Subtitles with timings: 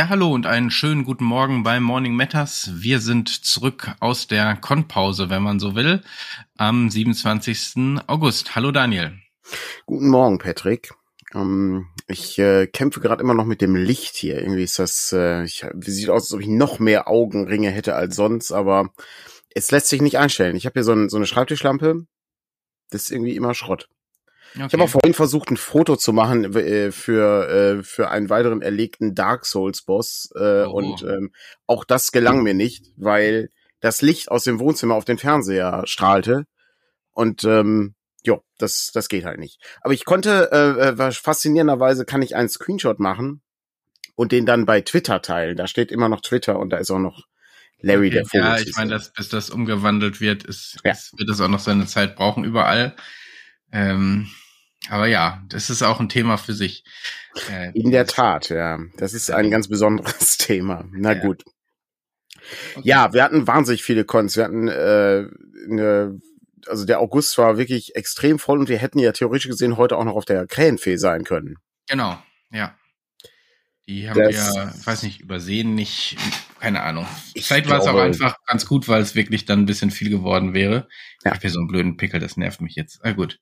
[0.00, 2.70] Ja, hallo und einen schönen guten Morgen bei Morning Matters.
[2.72, 6.00] Wir sind zurück aus der Konpause, wenn man so will,
[6.56, 8.00] am 27.
[8.06, 8.56] August.
[8.56, 9.18] Hallo Daniel.
[9.84, 10.94] Guten Morgen, Patrick.
[11.34, 14.40] Ähm, ich äh, kämpfe gerade immer noch mit dem Licht hier.
[14.40, 18.16] Irgendwie ist das, äh, ich, sieht aus, als ob ich noch mehr Augenringe hätte als
[18.16, 18.94] sonst, aber
[19.54, 20.56] es lässt sich nicht einstellen.
[20.56, 22.06] Ich habe hier so, ein, so eine Schreibtischlampe,
[22.88, 23.86] das ist irgendwie immer Schrott.
[24.54, 24.66] Okay.
[24.66, 28.62] Ich habe auch vorhin versucht, ein Foto zu machen äh, für, äh, für einen weiteren
[28.62, 30.30] erlegten Dark Souls Boss.
[30.34, 30.72] Äh, oh.
[30.72, 31.32] Und ähm,
[31.66, 36.46] auch das gelang mir nicht, weil das Licht aus dem Wohnzimmer auf den Fernseher strahlte.
[37.12, 39.60] Und ähm, jo, das, das geht halt nicht.
[39.82, 43.42] Aber ich konnte, äh, äh, faszinierenderweise kann ich einen Screenshot machen
[44.16, 45.56] und den dann bei Twitter teilen.
[45.56, 47.24] Da steht immer noch Twitter und da ist auch noch
[47.82, 48.40] Larry okay, der Vogel.
[48.40, 50.92] Ja, ich meine, bis das umgewandelt wird, ist, ja.
[50.92, 52.96] ist, wird das auch noch seine Zeit brauchen überall.
[53.72, 54.28] Ähm,
[54.88, 56.84] aber ja, das ist auch ein Thema für sich.
[57.50, 58.78] Äh, In der Tat, ja.
[58.96, 60.84] Das ist ein ganz besonderes Thema.
[60.92, 61.20] Na ja.
[61.20, 61.44] gut.
[62.74, 62.88] Okay.
[62.88, 64.36] Ja, wir hatten wahnsinnig viele Cons.
[64.36, 65.26] Wir hatten äh,
[65.70, 66.18] eine,
[66.66, 70.04] also der August war wirklich extrem voll und wir hätten ja theoretisch gesehen heute auch
[70.04, 71.56] noch auf der Krähenfee sein können.
[71.88, 72.18] Genau,
[72.50, 72.74] ja.
[73.86, 76.16] Die haben das, wir, weiß nicht, übersehen, nicht,
[76.60, 77.06] keine Ahnung.
[77.36, 80.54] Vielleicht war es auch einfach ganz gut, weil es wirklich dann ein bisschen viel geworden
[80.54, 80.88] wäre.
[81.24, 81.30] Ja.
[81.30, 83.00] Ich habe hier so einen blöden Pickel, das nervt mich jetzt.
[83.02, 83.40] Ah, gut.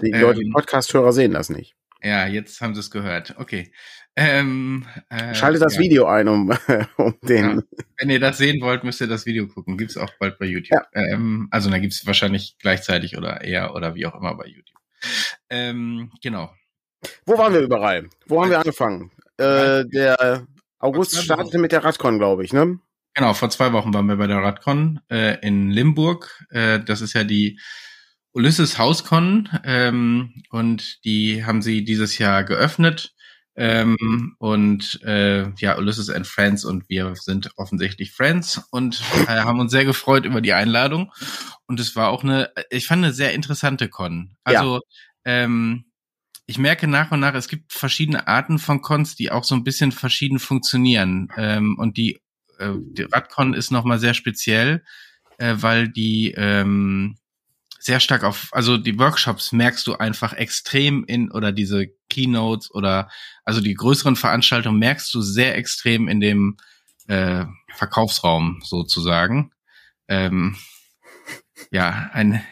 [0.00, 1.74] Die ähm, Leute, die Podcast-Hörer sehen das nicht.
[2.02, 3.34] Ja, jetzt haben sie es gehört.
[3.38, 3.72] Okay.
[4.16, 5.80] Ähm, äh, Schaltet das ja.
[5.80, 6.50] Video ein, um,
[6.96, 7.58] um den.
[7.58, 7.62] Ja.
[7.98, 9.76] Wenn ihr das sehen wollt, müsst ihr das Video gucken.
[9.76, 10.80] Gibt's auch bald bei YouTube.
[10.94, 11.02] Ja.
[11.02, 14.78] Ähm, also dann gibt's wahrscheinlich gleichzeitig oder eher oder wie auch immer bei YouTube.
[15.50, 16.50] Ähm, genau.
[17.26, 18.08] Wo waren wir überall?
[18.26, 19.10] Wo haben wir angefangen?
[19.36, 20.46] Äh, der
[20.80, 22.80] August startete mit der Radcon, glaube ich, ne?
[23.14, 26.44] Genau, vor zwei Wochen waren wir bei der Radcon äh, in Limburg.
[26.50, 27.60] Äh, das ist ja die
[28.32, 33.14] Ulysses Hauscon ähm, und die haben sie dieses Jahr geöffnet.
[33.56, 39.60] Ähm, und äh, ja, Ulysses and Friends und wir sind offensichtlich Friends und äh, haben
[39.60, 41.12] uns sehr gefreut über die Einladung.
[41.66, 44.36] Und es war auch eine, ich fand eine sehr interessante Con.
[44.44, 44.80] Also ja.
[45.24, 45.89] ähm,
[46.50, 49.62] ich merke nach und nach, es gibt verschiedene Arten von Cons, die auch so ein
[49.62, 51.28] bisschen verschieden funktionieren.
[51.36, 52.20] Ähm, und die,
[52.58, 54.82] äh, die Radcon ist nochmal sehr speziell,
[55.38, 57.16] äh, weil die ähm,
[57.78, 63.08] sehr stark auf, also die Workshops merkst du einfach extrem in, oder diese Keynotes oder
[63.44, 66.56] also die größeren Veranstaltungen merkst du sehr extrem in dem
[67.06, 67.44] äh,
[67.76, 69.52] Verkaufsraum sozusagen.
[70.08, 70.56] Ähm,
[71.70, 72.42] ja, ein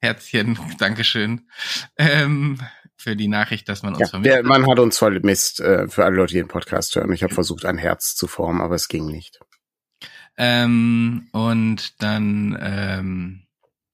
[0.00, 1.48] Herzchen, Dankeschön.
[1.96, 2.60] Ähm,
[2.98, 4.34] für die Nachricht, dass man uns ja, vermisst.
[4.34, 7.12] Der Mann hat uns vermisst, äh, für alle Leute, die den Podcast hören.
[7.12, 9.38] Ich habe versucht, ein Herz zu formen, aber es ging nicht.
[10.36, 13.46] Ähm, und dann, ähm,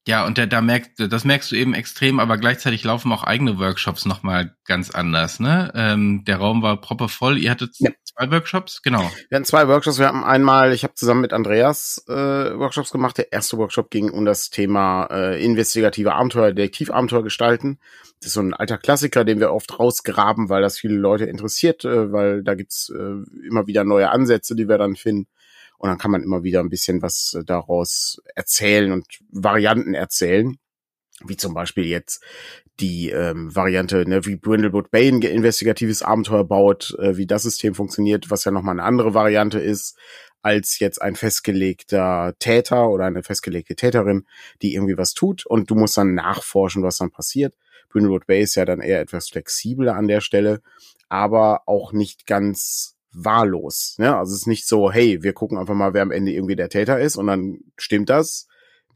[0.07, 3.57] ja, und der, da merkt, das merkst du eben extrem, aber gleichzeitig laufen auch eigene
[3.57, 5.71] Workshops nochmal ganz anders, ne?
[5.75, 7.37] Ähm, der Raum war proper voll.
[7.37, 7.91] Ihr hattet ja.
[8.15, 9.11] Zwei Workshops, genau.
[9.29, 9.99] Wir hatten zwei Workshops.
[9.99, 13.17] Wir haben einmal, ich habe zusammen mit Andreas äh, Workshops gemacht.
[13.17, 17.79] Der erste Workshop ging um das Thema äh, investigative Abenteuer, Detektivabenteuer gestalten.
[18.19, 21.85] Das ist so ein alter Klassiker, den wir oft rausgraben, weil das viele Leute interessiert,
[21.85, 25.27] äh, weil da gibt's äh, immer wieder neue Ansätze, die wir dann finden.
[25.77, 30.57] Und dann kann man immer wieder ein bisschen was äh, daraus erzählen und Varianten erzählen.
[31.23, 32.21] Wie zum Beispiel jetzt
[32.79, 37.73] die ähm, Variante, ne, wie Brindlewood Bay ein investigatives Abenteuer baut, äh, wie das System
[37.73, 39.97] funktioniert, was ja nochmal eine andere Variante ist,
[40.41, 44.27] als jetzt ein festgelegter Täter oder eine festgelegte Täterin,
[44.61, 47.55] die irgendwie was tut und du musst dann nachforschen, was dann passiert.
[47.89, 50.61] Brindlewood Bay ist ja dann eher etwas flexibler an der Stelle,
[51.07, 53.95] aber auch nicht ganz wahllos.
[53.97, 54.15] Ne?
[54.15, 56.69] Also es ist nicht so, hey, wir gucken einfach mal, wer am Ende irgendwie der
[56.69, 58.47] Täter ist und dann stimmt das.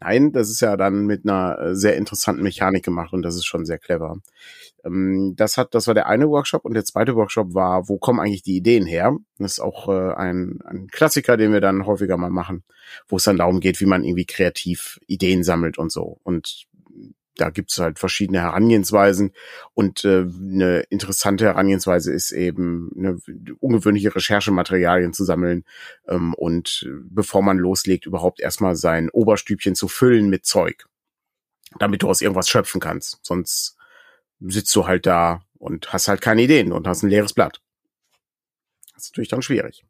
[0.02, 3.46] Nein, das ist ja dann mit einer äh, sehr interessanten Mechanik gemacht und das ist
[3.46, 4.18] schon sehr clever.
[4.86, 8.19] Ähm, das hat, das war der eine Workshop und der zweite Workshop war, wo kommen
[8.19, 9.18] eigentlich die Ideen her?
[9.38, 12.63] Das ist auch äh, ein, ein Klassiker, den wir dann häufiger mal machen,
[13.07, 16.19] wo es dann darum geht, wie man irgendwie kreativ Ideen sammelt und so.
[16.24, 16.68] Und
[17.39, 19.31] da gibt es halt verschiedene Herangehensweisen
[19.74, 23.18] und äh, eine interessante Herangehensweise ist eben eine
[23.59, 25.63] ungewöhnliche Recherchematerialien zu sammeln
[26.07, 30.88] ähm, und äh, bevor man loslegt, überhaupt erstmal sein Oberstübchen zu füllen mit Zeug,
[31.80, 33.19] damit du aus irgendwas schöpfen kannst.
[33.21, 33.77] Sonst
[34.41, 37.62] sitzt du halt da und hast halt keine Ideen und hast ein leeres Blatt.
[38.94, 39.86] Das ist natürlich dann schwierig.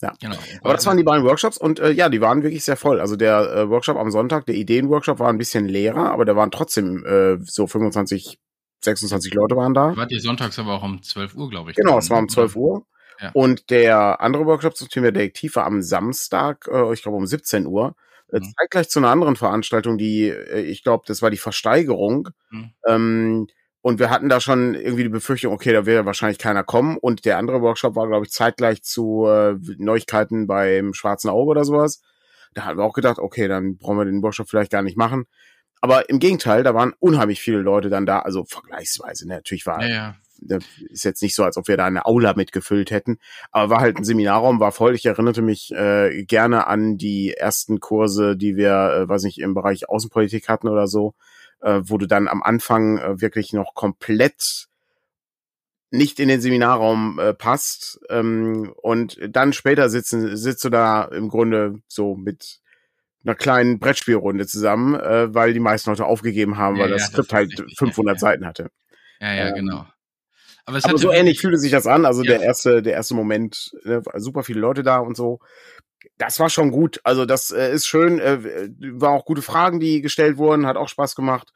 [0.00, 0.36] Ja, genau.
[0.62, 3.00] Aber das waren die beiden Workshops und äh, ja, die waren wirklich sehr voll.
[3.00, 6.52] Also der äh, Workshop am Sonntag, der Ideenworkshop war ein bisschen leerer, aber da waren
[6.52, 8.38] trotzdem äh, so 25,
[8.84, 9.96] 26 Leute waren da.
[9.96, 11.76] Wart ihr sonntags aber auch um 12 Uhr, glaube ich.
[11.76, 12.86] Genau, es war um 12 Uhr.
[13.20, 13.30] Ja.
[13.32, 17.66] Und der andere Workshop zum Thema Detektiv war am Samstag, äh, ich glaube um 17
[17.66, 17.96] Uhr.
[18.30, 18.54] Äh, mhm.
[18.56, 22.28] Zeitgleich zu einer anderen Veranstaltung, die, äh, ich glaube, das war die Versteigerung.
[22.50, 22.70] Mhm.
[22.86, 23.46] Ähm,
[23.80, 26.96] Und wir hatten da schon irgendwie die Befürchtung, okay, da wird wahrscheinlich keiner kommen.
[26.96, 31.64] Und der andere Workshop war, glaube ich, zeitgleich zu äh, Neuigkeiten beim Schwarzen Auge oder
[31.64, 32.02] sowas.
[32.54, 35.26] Da haben wir auch gedacht, okay, dann brauchen wir den Workshop vielleicht gar nicht machen.
[35.80, 39.28] Aber im Gegenteil, da waren unheimlich viele Leute dann da, also vergleichsweise.
[39.28, 39.36] Ne?
[39.36, 40.16] Natürlich war ja, ja
[40.90, 43.18] ist jetzt nicht so, als ob wir da eine Aula mitgefüllt hätten,
[43.50, 44.94] aber war halt ein Seminarraum, war voll.
[44.94, 49.54] Ich erinnerte mich äh, gerne an die ersten Kurse, die wir, äh, weiß nicht, im
[49.54, 51.14] Bereich Außenpolitik hatten oder so,
[51.60, 54.68] äh, wo du dann am Anfang äh, wirklich noch komplett
[55.90, 61.28] nicht in den Seminarraum äh, passt ähm, und dann später sitzen sitzt du da im
[61.28, 62.60] Grunde so mit
[63.24, 67.32] einer kleinen Brettspielrunde zusammen, äh, weil die meisten Leute aufgegeben haben, ja, weil das Skript
[67.32, 68.70] halt 500 ja, Seiten hatte.
[69.20, 69.86] Ja, ja, ähm, genau.
[70.64, 72.04] Aber, aber so ähnlich fühlte sich das an.
[72.04, 75.40] Also der erste, der erste Moment, ne, super viele Leute da und so.
[76.16, 77.00] Das war schon gut.
[77.04, 78.18] Also das äh, ist schön.
[78.18, 81.52] Äh, war auch gute Fragen, die gestellt wurden, hat auch Spaß gemacht.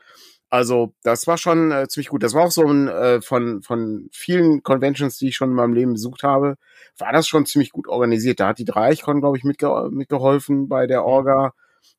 [0.51, 2.23] Also das war schon äh, ziemlich gut.
[2.23, 5.73] Das war auch so ein äh, von von vielen Conventions, die ich schon in meinem
[5.73, 6.57] Leben besucht habe,
[6.99, 8.39] war das schon ziemlich gut organisiert.
[8.39, 11.55] Da hat die Dreichcon, glaube ich, mitge mitgeholfen bei der Orga.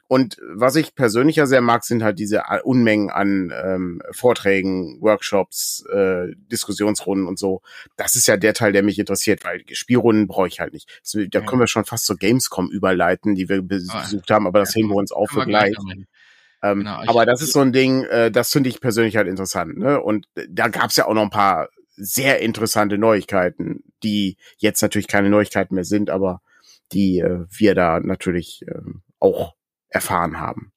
[0.08, 5.84] Und was ich persönlich ja sehr mag, sind halt diese Unmengen an ähm, Vorträgen, Workshops,
[5.92, 7.62] äh, Diskussionsrunden und so.
[7.98, 11.02] Das ist ja der Teil, der mich interessiert, weil Spielrunden brauche ich halt nicht.
[11.02, 14.60] Das, da können wir schon fast zur Gamescom überleiten, die wir ah, besucht haben, aber
[14.60, 15.76] das ja, heben wir uns auf für gleich.
[16.62, 19.78] Ähm, genau, aber das ist so ein Ding, äh, das finde ich persönlich halt interessant.
[19.78, 20.00] Ne?
[20.00, 25.08] Und da gab es ja auch noch ein paar sehr interessante Neuigkeiten, die jetzt natürlich
[25.08, 26.42] keine Neuigkeiten mehr sind, aber
[26.92, 28.80] die äh, wir da natürlich äh,
[29.20, 29.56] auch
[29.94, 30.72] erfahren haben.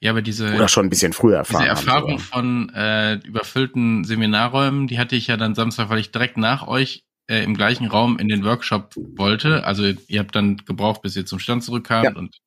[0.00, 4.88] Ja, aber diese oder schon ein bisschen früher erfahren diese Erfahrung von äh, überfüllten Seminarräumen,
[4.88, 8.18] die hatte ich ja dann Samstag, weil ich direkt nach euch äh, im gleichen Raum
[8.18, 9.64] in den Workshop wollte.
[9.64, 12.14] Also ihr habt dann gebraucht, bis ihr zum Stand zurückkamt ja.
[12.14, 12.40] und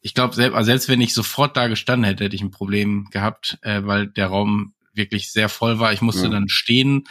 [0.00, 3.08] ich glaube, selbst, also selbst wenn ich sofort da gestanden hätte, hätte ich ein Problem
[3.10, 5.92] gehabt, äh, weil der Raum wirklich sehr voll war.
[5.92, 6.30] Ich musste ja.
[6.30, 7.04] dann stehen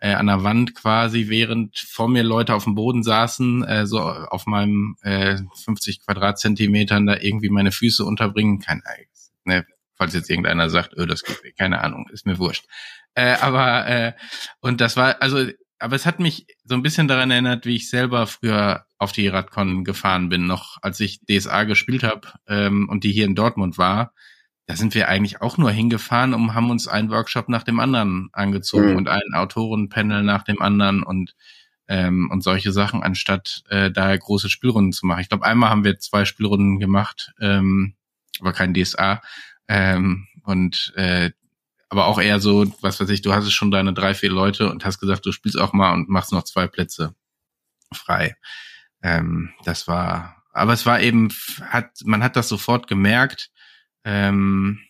[0.00, 4.00] äh, an der Wand quasi, während vor mir Leute auf dem Boden saßen, äh, so
[4.00, 8.60] auf meinem äh, 50 Quadratzentimetern da irgendwie meine Füße unterbringen.
[8.60, 8.82] Kein,
[9.44, 12.64] ne, falls jetzt irgendeiner sagt, oh, das geht, keine Ahnung, ist mir wurscht.
[13.14, 14.12] Äh, aber äh,
[14.60, 15.46] und das war, also,
[15.80, 19.28] aber es hat mich so ein bisschen daran erinnert, wie ich selber früher auf die
[19.28, 23.78] Radcon gefahren bin, noch als ich DSA gespielt habe ähm, und die hier in Dortmund
[23.78, 24.12] war
[24.68, 28.28] da sind wir eigentlich auch nur hingefahren und haben uns einen Workshop nach dem anderen
[28.32, 28.96] angezogen mhm.
[28.96, 31.34] und einen Autorenpanel nach dem anderen und
[31.88, 35.20] ähm, und solche Sachen, anstatt äh, da große Spielrunden zu machen.
[35.20, 37.94] Ich glaube, einmal haben wir zwei Spielrunden gemacht, ähm,
[38.40, 39.22] aber kein DSA.
[39.68, 41.30] Ähm, und äh,
[41.88, 44.84] aber auch eher so, was weiß ich, du hast schon deine drei, vier Leute und
[44.84, 47.14] hast gesagt, du spielst auch mal und machst noch zwei Plätze
[47.94, 48.36] frei.
[49.02, 51.30] Ähm, das war, aber es war eben,
[51.62, 53.50] hat, man hat das sofort gemerkt,
[54.08, 54.80] ähm,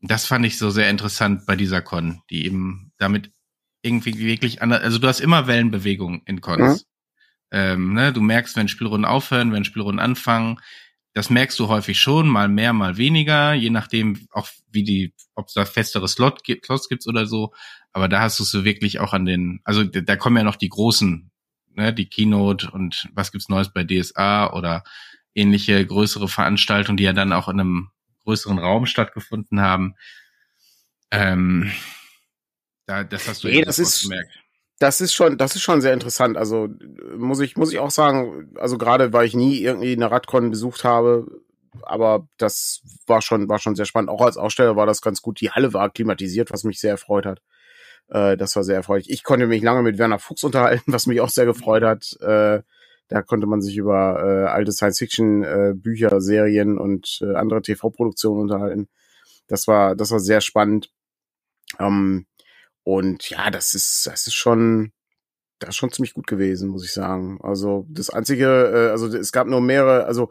[0.00, 3.30] das fand ich so sehr interessant bei dieser Con, die eben damit
[3.82, 6.82] irgendwie wirklich anders, also du hast immer Wellenbewegungen in Cons.
[6.82, 6.86] Mhm.
[7.52, 8.12] Ähm, ne?
[8.12, 10.58] Du merkst, wenn Spielrunden aufhören, wenn Spielrunden anfangen.
[11.14, 15.46] Das merkst du häufig schon, mal mehr, mal weniger, je nachdem auch wie die, ob
[15.46, 17.52] es da festere Slot gibt, Slots gibt oder so.
[17.92, 20.70] Aber da hast du so wirklich auch an den, also da kommen ja noch die
[20.70, 21.30] großen,
[21.74, 24.82] ne, die Keynote und was gibt's Neues bei DSA oder
[25.34, 27.91] ähnliche größere Veranstaltungen, die ja dann auch in einem
[28.24, 29.94] größeren Raum stattgefunden haben.
[31.10, 31.70] Ähm,
[32.86, 34.30] da, das hast du nee, das ist, gemerkt.
[34.78, 36.36] Das ist schon, das ist schon sehr interessant.
[36.36, 36.68] Also
[37.16, 40.84] muss ich, muss ich auch sagen, also gerade weil ich nie irgendwie eine Radcon besucht
[40.84, 41.26] habe,
[41.82, 44.10] aber das war schon, war schon sehr spannend.
[44.10, 45.40] Auch als Aussteller war das ganz gut.
[45.40, 47.40] Die Halle war klimatisiert, was mich sehr erfreut hat.
[48.08, 49.10] Äh, das war sehr erfreulich.
[49.10, 52.16] Ich konnte mich lange mit Werner Fuchs unterhalten, was mich auch sehr gefreut hat.
[52.20, 52.62] Äh,
[53.12, 58.88] da konnte man sich über äh, alte Science-Fiction-Bücher, äh, Serien und äh, andere TV-Produktionen unterhalten.
[59.48, 60.90] Das war, das war sehr spannend.
[61.78, 62.26] Ähm,
[62.84, 64.92] und ja, das ist, das ist schon,
[65.58, 67.38] das ist schon ziemlich gut gewesen, muss ich sagen.
[67.42, 70.30] Also das einzige, äh, also es gab nur mehrere, also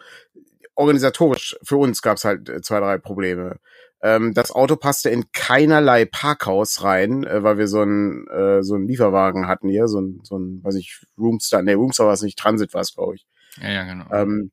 [0.75, 3.59] organisatorisch für uns gab es halt äh, zwei, drei Probleme.
[4.03, 8.75] Ähm, das Auto passte in keinerlei Parkhaus rein, äh, weil wir so einen äh, so
[8.75, 12.23] einen Lieferwagen hatten hier, so ein, so ein, weiß ich, Roomstar, nee, Roomstar war es
[12.23, 13.27] nicht, Transit war es, glaube ich.
[13.61, 14.05] Ja, ja, genau.
[14.11, 14.51] Ähm,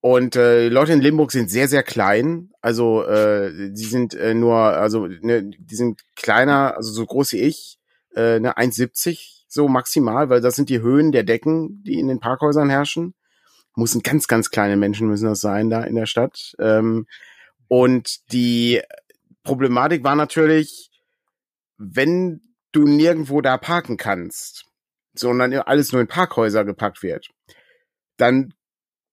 [0.00, 2.50] und äh, Leute in Limburg sind sehr, sehr klein.
[2.60, 7.40] Also äh, die sind äh, nur, also ne, die sind kleiner, also so groß wie
[7.40, 7.78] ich,
[8.14, 12.20] äh, ne, 1,70 so maximal, weil das sind die Höhen der Decken, die in den
[12.20, 13.14] Parkhäusern herrschen.
[13.74, 16.54] Müssen ganz, ganz kleine Menschen müssen das sein da in der Stadt.
[16.58, 17.06] Ähm,
[17.68, 18.82] und die
[19.42, 20.90] Problematik war natürlich,
[21.76, 22.40] wenn
[22.72, 24.66] du nirgendwo da parken kannst,
[25.14, 27.28] sondern alles nur in Parkhäuser gepackt wird,
[28.16, 28.54] dann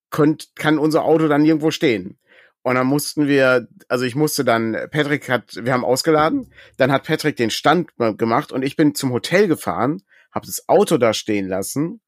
[0.09, 2.19] könnt, kann unser Auto dann nirgendwo stehen.
[2.63, 7.05] Und dann mussten wir, also ich musste dann, Patrick hat, wir haben ausgeladen, dann hat
[7.05, 11.47] Patrick den Stand gemacht und ich bin zum Hotel gefahren, habe das Auto da stehen
[11.47, 12.01] lassen,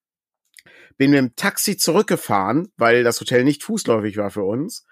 [0.97, 4.85] bin mit dem Taxi zurückgefahren, weil das Hotel nicht fußläufig war für uns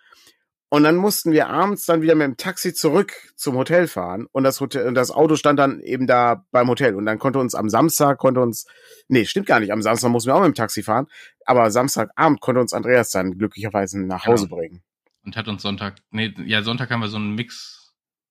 [0.69, 4.43] und dann mussten wir abends dann wieder mit dem Taxi zurück zum Hotel fahren und
[4.43, 7.69] das Hotel, das Auto stand dann eben da beim Hotel und dann konnte uns am
[7.69, 8.65] Samstag konnte uns,
[9.07, 11.07] nee, stimmt gar nicht, am Samstag mussten wir auch mit dem Taxi fahren,
[11.45, 14.57] aber Samstagabend konnte uns Andreas dann glücklicherweise nach Hause genau.
[14.57, 14.83] bringen.
[15.23, 17.81] Und hat uns Sonntag, nee, ja, Sonntag haben wir so einen Mix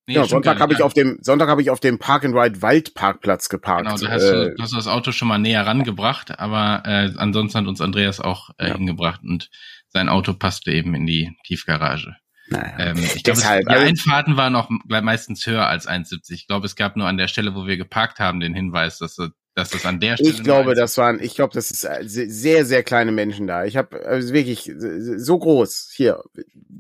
[0.07, 2.61] Nee, ja, Sonntag habe ich auf dem Sonntag habe ich auf dem Park and Ride
[2.61, 3.87] Waldparkplatz geparkt.
[3.87, 7.61] Genau, du hast, äh, du hast das Auto schon mal näher rangebracht, aber äh, ansonsten
[7.61, 8.75] hat uns Andreas auch äh, ja.
[8.75, 9.49] hingebracht und
[9.89, 12.17] sein Auto passte eben in die Tiefgarage.
[12.49, 12.75] Naja.
[12.79, 16.33] Ähm, ich glaube, die also Einfahrten waren auch meistens höher als 1,70.
[16.33, 19.19] Ich glaube, es gab nur an der Stelle, wo wir geparkt haben, den Hinweis, dass,
[19.55, 20.31] dass das an der Stelle.
[20.31, 23.65] Ich glaube, das waren, ich glaube, das ist äh, sehr, sehr kleine Menschen da.
[23.65, 26.23] Ich habe also wirklich so groß hier,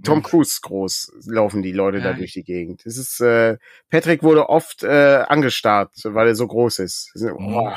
[0.02, 2.04] Tom Cruise groß laufen die Leute ja.
[2.04, 2.84] da durch die Gegend.
[2.84, 3.56] Das ist, äh,
[3.88, 7.10] Patrick wurde oft äh, angestarrt, weil er so groß ist.
[7.38, 7.72] Oh.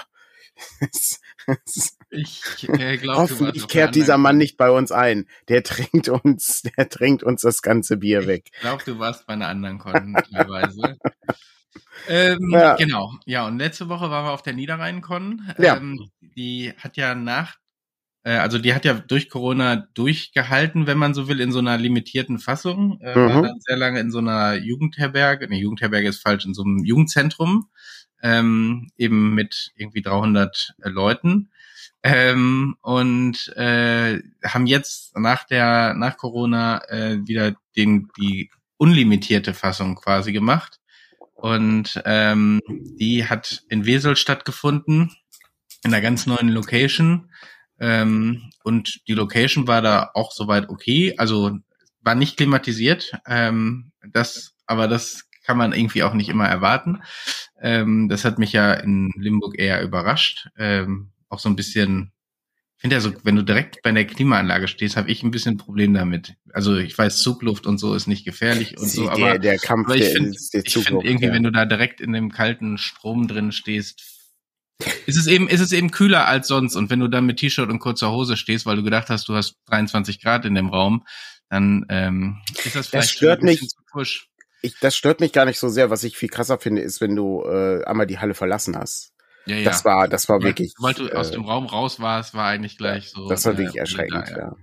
[2.09, 5.27] ich äh, glaube, hoffentlich kehrt dieser Mann nicht bei uns ein.
[5.49, 8.49] Der trinkt uns, der trinkt uns das ganze Bier weg.
[8.53, 10.97] Ich glaube, du warst bei einer anderen Kon teilweise.
[12.07, 12.75] ähm, ja.
[12.75, 13.45] Genau, ja.
[13.45, 15.53] Und letzte Woche waren wir auf der Niederrhein-Con.
[15.57, 15.77] Ja.
[15.77, 17.57] Ähm, die hat ja nach,
[18.23, 21.77] äh, also die hat ja durch Corona durchgehalten, wenn man so will, in so einer
[21.77, 23.01] limitierten Fassung.
[23.01, 23.33] Äh, mhm.
[23.33, 25.49] War dann sehr lange in so einer Jugendherberge.
[25.49, 27.69] Ne, Jugendherberge ist falsch, in so einem Jugendzentrum
[28.23, 31.49] ähm, eben mit irgendwie 300 äh, Leuten
[32.07, 39.95] ähm, und äh, haben jetzt nach der nach Corona äh, wieder den die unlimitierte Fassung
[39.95, 40.79] quasi gemacht
[41.33, 45.11] und ähm, die hat in Wesel stattgefunden
[45.83, 47.29] in einer ganz neuen Location
[47.79, 51.57] ähm, und die Location war da auch soweit okay also
[52.01, 57.01] war nicht klimatisiert ähm, das aber das kann man irgendwie auch nicht immer erwarten.
[57.61, 60.49] Ähm, das hat mich ja in Limburg eher überrascht.
[60.57, 62.11] Ähm, auch so ein bisschen,
[62.77, 65.57] ich finde ja so, wenn du direkt bei der Klimaanlage stehst, habe ich ein bisschen
[65.57, 66.35] Problem damit.
[66.53, 69.87] Also ich weiß, Zugluft und so ist nicht gefährlich und Sie, so, aber, der, Kampf,
[69.87, 71.33] aber ich finde find irgendwie, ja.
[71.33, 74.03] wenn du da direkt in dem kalten Strom drin stehst,
[75.07, 76.75] ist es eben, ist es eben kühler als sonst.
[76.75, 79.33] Und wenn du dann mit T-Shirt und kurzer Hose stehst, weil du gedacht hast, du
[79.33, 81.03] hast 23 Grad in dem Raum,
[81.49, 83.69] dann ähm, ist das vielleicht das stört ein bisschen mich.
[83.71, 84.29] zu frisch
[84.61, 85.89] ich, das stört mich gar nicht so sehr.
[85.89, 89.13] Was ich viel krasser finde, ist, wenn du äh, einmal die Halle verlassen hast.
[89.47, 89.63] Ja, ja.
[89.63, 90.73] Das war, das war wirklich.
[90.77, 93.27] Weil du äh, aus dem Raum raus warst, war eigentlich gleich so.
[93.29, 94.37] Das war wirklich äh, erschreckend, da, ja.
[94.37, 94.55] ja.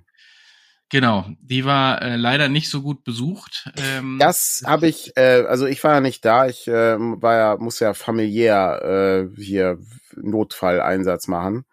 [0.91, 3.71] Genau, die war äh, leider nicht so gut besucht.
[3.79, 7.57] Ähm, das habe ich, äh, also ich war ja nicht da, ich äh, war ja,
[7.57, 9.79] muss ja familiär äh, hier
[10.14, 11.64] Notfalleinsatz machen.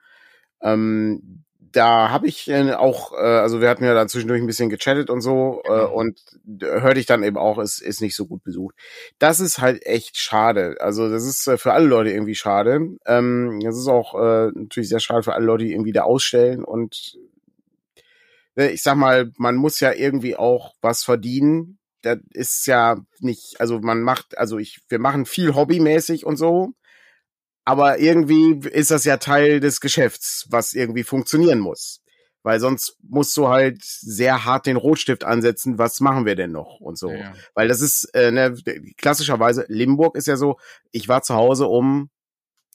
[0.61, 4.69] Ähm, da habe ich äh, auch, äh, also wir hatten ja dann zwischendurch ein bisschen
[4.69, 5.93] gechattet und so äh, genau.
[5.93, 6.19] und
[6.61, 8.75] hörte ich dann eben auch, es ist nicht so gut besucht.
[9.19, 10.77] Das ist halt echt schade.
[10.79, 12.97] Also das ist äh, für alle Leute irgendwie schade.
[13.05, 16.63] Ähm, das ist auch äh, natürlich sehr schade für alle Leute, die irgendwie da ausstellen
[16.63, 17.17] und
[18.55, 21.79] äh, ich sag mal, man muss ja irgendwie auch was verdienen.
[22.01, 26.73] Das ist ja nicht, also man macht, also ich, wir machen viel hobbymäßig und so
[27.65, 32.01] aber irgendwie ist das ja Teil des Geschäfts, was irgendwie funktionieren muss.
[32.43, 36.79] Weil sonst musst du halt sehr hart den Rotstift ansetzen, was machen wir denn noch
[36.79, 37.11] und so.
[37.11, 37.33] Ja.
[37.53, 38.55] Weil das ist, äh, ne,
[38.97, 40.57] klassischerweise, Limburg ist ja so,
[40.91, 42.09] ich war zu Hause um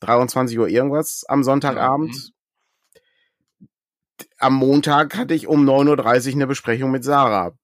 [0.01, 2.15] 23 Uhr irgendwas am Sonntagabend.
[2.15, 2.21] Ja.
[2.21, 3.69] Mhm.
[4.39, 7.59] Am Montag hatte ich um 9.30 Uhr eine Besprechung mit Sarah.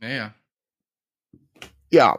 [0.00, 0.34] Ja, ja.
[1.90, 2.18] Ja.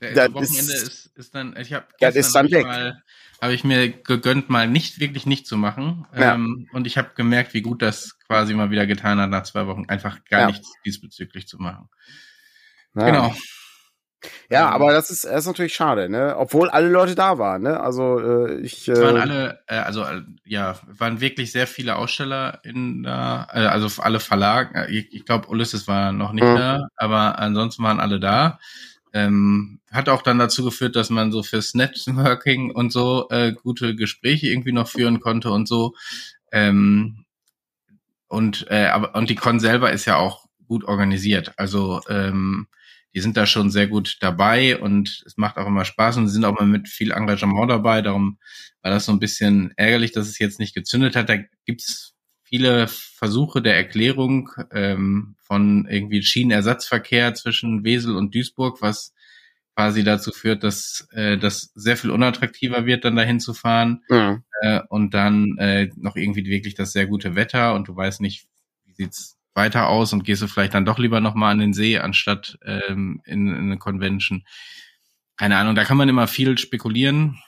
[0.00, 2.66] Das Wochenende ist, ist, ist dann, ich habe das ist dann weg.
[2.66, 3.02] Mal
[3.40, 6.06] habe ich mir gegönnt, mal nicht wirklich nicht zu machen.
[6.14, 6.34] Ja.
[6.34, 9.66] Ähm, und ich habe gemerkt, wie gut das quasi mal wieder getan hat, nach zwei
[9.66, 10.46] Wochen einfach gar ja.
[10.48, 11.88] nichts diesbezüglich zu machen.
[12.94, 13.06] Ja.
[13.06, 13.34] Genau.
[14.50, 16.34] Ja, aber das ist, das ist natürlich schade, ne?
[16.36, 17.78] Obwohl alle Leute da waren, ne?
[17.78, 18.88] Also äh, ich.
[18.88, 23.46] Äh, es waren alle, äh, also äh, ja, waren wirklich sehr viele Aussteller in da,
[23.52, 24.86] äh, also alle Verlagen.
[24.90, 26.56] Ich, ich glaube, Ulysses war noch nicht mhm.
[26.56, 28.58] da, aber ansonsten waren alle da.
[29.12, 33.94] Ähm, hat auch dann dazu geführt, dass man so fürs Networking und so äh, gute
[33.94, 35.94] Gespräche irgendwie noch führen konnte und so.
[36.52, 37.24] Ähm,
[38.28, 41.52] und äh, aber und die Con selber ist ja auch gut organisiert.
[41.56, 42.68] Also ähm,
[43.14, 46.34] die sind da schon sehr gut dabei und es macht auch immer Spaß und sie
[46.34, 48.02] sind auch immer mit viel Engagement dabei.
[48.02, 48.38] Darum
[48.82, 51.28] war das so ein bisschen ärgerlich, dass es jetzt nicht gezündet hat.
[51.28, 52.14] Da gibt's
[52.48, 59.12] viele Versuche der Erklärung ähm, von irgendwie Schienenersatzverkehr zwischen Wesel und Duisburg, was
[59.76, 64.42] quasi dazu führt, dass äh, das sehr viel unattraktiver wird, dann dahin zu fahren mhm.
[64.62, 68.48] äh, und dann äh, noch irgendwie wirklich das sehr gute Wetter und du weißt nicht,
[68.86, 71.98] wie sieht's weiter aus und gehst du vielleicht dann doch lieber nochmal an den See,
[71.98, 74.44] anstatt ähm, in, in eine Convention.
[75.36, 77.38] Keine Ahnung, da kann man immer viel spekulieren.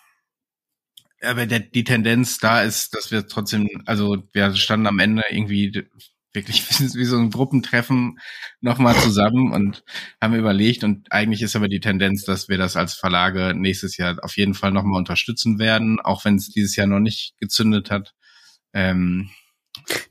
[1.23, 5.87] Aber der, die Tendenz da ist, dass wir trotzdem, also wir standen am Ende irgendwie
[6.33, 8.19] wirklich wie so ein Gruppentreffen
[8.61, 9.85] nochmal zusammen und
[10.21, 14.17] haben überlegt und eigentlich ist aber die Tendenz, dass wir das als Verlage nächstes Jahr
[14.23, 18.15] auf jeden Fall nochmal unterstützen werden, auch wenn es dieses Jahr noch nicht gezündet hat.
[18.73, 19.31] Ähm,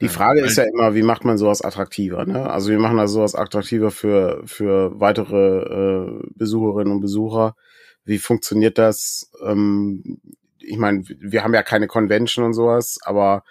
[0.01, 2.25] die äh, Frage ist ja immer, wie macht man sowas attraktiver?
[2.25, 2.49] Ne?
[2.49, 7.55] Also wir machen da sowas attraktiver für, für weitere äh, Besucherinnen und Besucher.
[8.05, 9.31] Wie funktioniert das?
[9.45, 10.19] Ähm,
[10.61, 13.43] ich meine, wir haben ja keine Convention und sowas, aber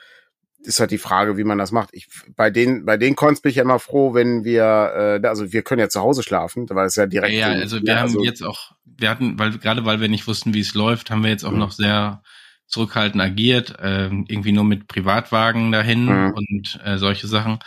[0.61, 1.91] ist halt die Frage, wie man das macht.
[1.93, 5.53] Ich, bei den, bei den Cons bin ich ja immer froh, wenn wir, äh, also
[5.53, 7.35] wir können ja zu Hause schlafen, weil es ja direkt.
[7.35, 10.09] Ja, ja also wir ja, haben also jetzt auch, wir hatten, weil gerade weil wir
[10.09, 11.59] nicht wussten, wie es läuft, haben wir jetzt auch mhm.
[11.59, 12.23] noch sehr
[12.67, 16.33] zurückhaltend agiert, äh, irgendwie nur mit Privatwagen dahin mhm.
[16.35, 17.61] und äh, solche Sachen,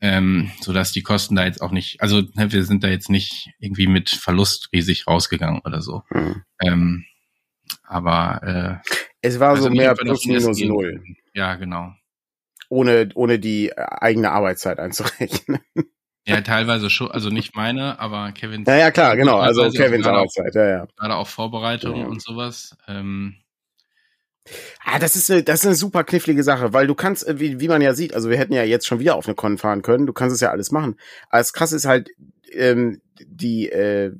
[0.00, 3.10] ähm, so dass die Kosten da jetzt auch nicht, also ne, wir sind da jetzt
[3.10, 6.04] nicht irgendwie mit Verlust riesig rausgegangen oder so.
[6.10, 6.42] Mhm.
[6.62, 7.04] Ähm,
[7.84, 8.90] aber äh,
[9.22, 11.02] es war also so mehr plus minus null.
[11.34, 11.92] Ja, genau.
[12.68, 15.60] Ohne ohne die eigene Arbeitszeit einzurechnen.
[16.26, 18.68] Ja, teilweise schon, also nicht meine, aber Kevins.
[18.68, 20.86] Ja, ja, klar, genau, also Kevins Arbeitszeit, ja, ja.
[20.96, 22.06] Gerade auch Vorbereitung ja.
[22.06, 22.76] und sowas.
[22.86, 23.36] Ähm,
[24.84, 27.60] Ah, das ist eine, das ist eine super knifflige Sache, weil du kannst, äh, wie,
[27.60, 29.82] wie man ja sieht, also wir hätten ja jetzt schon wieder auf eine Con fahren
[29.82, 30.96] können, du kannst es ja alles machen.
[31.28, 32.10] Aber das krass ist halt,
[32.52, 34.12] ähm, die, äh,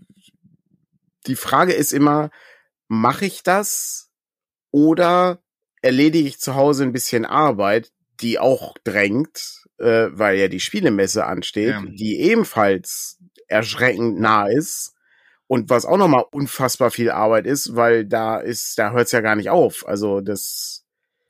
[1.27, 2.31] die Frage ist immer,
[2.91, 4.11] mache ich das
[4.73, 5.41] oder
[5.81, 11.25] erledige ich zu Hause ein bisschen Arbeit, die auch drängt, äh, weil ja die Spielemesse
[11.25, 11.83] ansteht, ja.
[11.87, 14.95] die ebenfalls erschreckend nah ist
[15.47, 19.21] und was auch nochmal unfassbar viel Arbeit ist, weil da ist, da hört es ja
[19.21, 19.87] gar nicht auf.
[19.87, 20.80] Also das.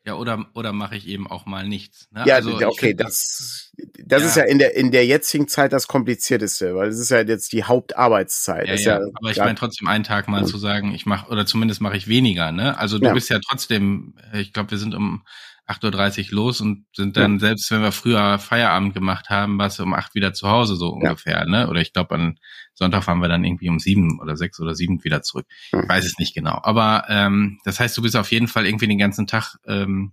[0.06, 2.08] Ja, oder, oder mache ich eben auch mal nichts.
[2.10, 2.24] Ne?
[2.26, 4.28] Ja, also okay, das, das ja.
[4.28, 7.52] ist ja in der, in der jetzigen Zeit das Komplizierteste, weil es ist ja jetzt
[7.52, 8.66] die Hauptarbeitszeit.
[8.66, 11.44] Ja, ja, ja aber ich meine trotzdem einen Tag mal zu sagen, ich mache, oder
[11.44, 12.78] zumindest mache ich weniger, ne?
[12.78, 15.22] Also du bist ja trotzdem, ich glaube, wir sind um
[15.70, 19.84] 8.30 Uhr los und sind dann, selbst wenn wir früher Feierabend gemacht haben, warst du
[19.84, 21.68] um acht wieder zu Hause, so ungefähr, ne?
[21.68, 22.38] Oder ich glaube, an
[22.74, 25.46] Sonntag fahren wir dann irgendwie um sieben oder sechs oder sieben wieder zurück.
[25.66, 26.58] Ich weiß es nicht genau.
[26.62, 30.12] Aber ähm, das heißt, du bist auf jeden Fall irgendwie den ganzen Tag ähm,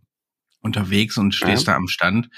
[0.61, 1.73] unterwegs und stehst ja.
[1.73, 2.29] da am Stand.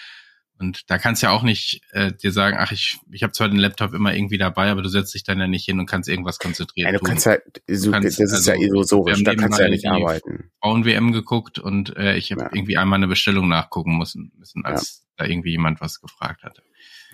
[0.59, 3.47] Und da kannst du ja auch nicht äh, dir sagen, ach, ich, ich habe zwar
[3.47, 6.09] den Laptop immer irgendwie dabei, aber du setzt dich dann ja nicht hin und kannst
[6.09, 6.87] irgendwas konzentrieren.
[6.87, 7.07] Ja, du tun.
[7.07, 10.51] kannst halt, so, kannst, das ist also, ja illusorisch, da kannst du ja nicht arbeiten.
[10.61, 12.49] Frauen-WM geguckt und äh, ich habe ja.
[12.53, 15.23] irgendwie einmal eine Bestellung nachgucken müssen, müssen als ja.
[15.23, 16.61] da irgendwie jemand was gefragt hatte.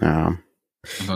[0.02, 0.40] Ja.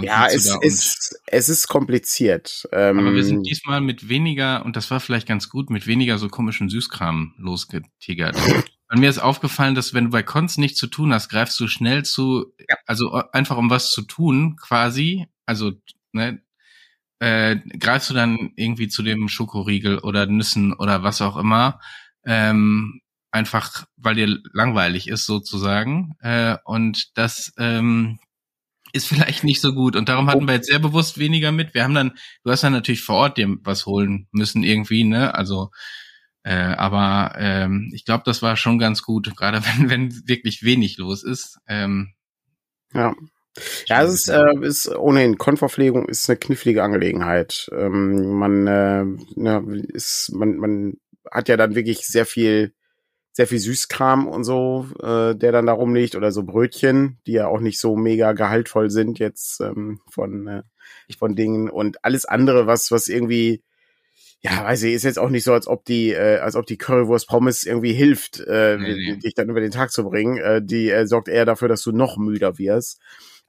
[0.01, 2.67] Ja, es ist, es ist kompliziert.
[2.71, 6.17] Ähm, aber wir sind diesmal mit weniger, und das war vielleicht ganz gut, mit weniger
[6.17, 8.35] so komischen Süßkram losgetigert.
[8.89, 11.67] Und mir ist aufgefallen, dass wenn du bei Cons nichts zu tun hast, greifst du
[11.67, 12.75] schnell zu, ja.
[12.87, 15.73] also einfach um was zu tun, quasi, also,
[16.11, 16.41] ne,
[17.19, 21.79] äh, greifst du dann irgendwie zu dem Schokoriegel oder Nüssen oder was auch immer,
[22.25, 26.15] ähm, einfach weil dir langweilig ist sozusagen.
[26.21, 28.19] Äh, und das ähm,
[28.93, 29.95] ist vielleicht nicht so gut.
[29.95, 31.73] Und darum hatten wir jetzt sehr bewusst weniger mit.
[31.73, 35.35] Wir haben dann, du hast dann natürlich vor Ort dir was holen müssen irgendwie, ne?
[35.35, 35.69] Also,
[36.43, 40.97] äh, aber ähm, ich glaube, das war schon ganz gut, gerade wenn, wenn wirklich wenig
[40.97, 41.59] los ist.
[41.67, 42.13] Ähm,
[42.93, 43.13] ja.
[43.87, 47.69] Ja, es ist, äh, ist ohnehin Konverpflegung ist eine knifflige Angelegenheit.
[47.73, 49.03] Ähm, man, äh,
[49.35, 50.93] ne, ist, man, man
[51.29, 52.73] hat ja dann wirklich sehr viel
[53.31, 57.47] sehr viel Süßkram und so, äh, der dann da rumliegt oder so Brötchen, die ja
[57.47, 60.63] auch nicht so mega gehaltvoll sind jetzt ähm, von äh,
[61.17, 63.63] von Dingen und alles andere, was was irgendwie
[64.41, 66.77] ja, weiß ich, ist jetzt auch nicht so, als ob die, äh, als ob die
[66.77, 69.17] Currywurst Pommes irgendwie hilft, äh, nee, nee.
[69.17, 70.37] dich dann über den Tag zu bringen.
[70.37, 72.99] Äh, die äh, sorgt eher dafür, dass du noch müder wirst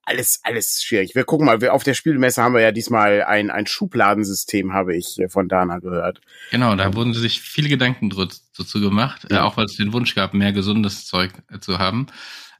[0.05, 1.14] alles, alles schwierig.
[1.14, 4.96] Wir gucken mal, wir, auf der Spielmesse haben wir ja diesmal ein, ein Schubladensystem, habe
[4.96, 6.20] ich äh, von Dana gehört.
[6.50, 9.40] Genau, da wurden sich viele Gedanken dazu gemacht, äh, ja.
[9.40, 12.07] äh, auch weil es den Wunsch gab, mehr gesundes Zeug äh, zu haben.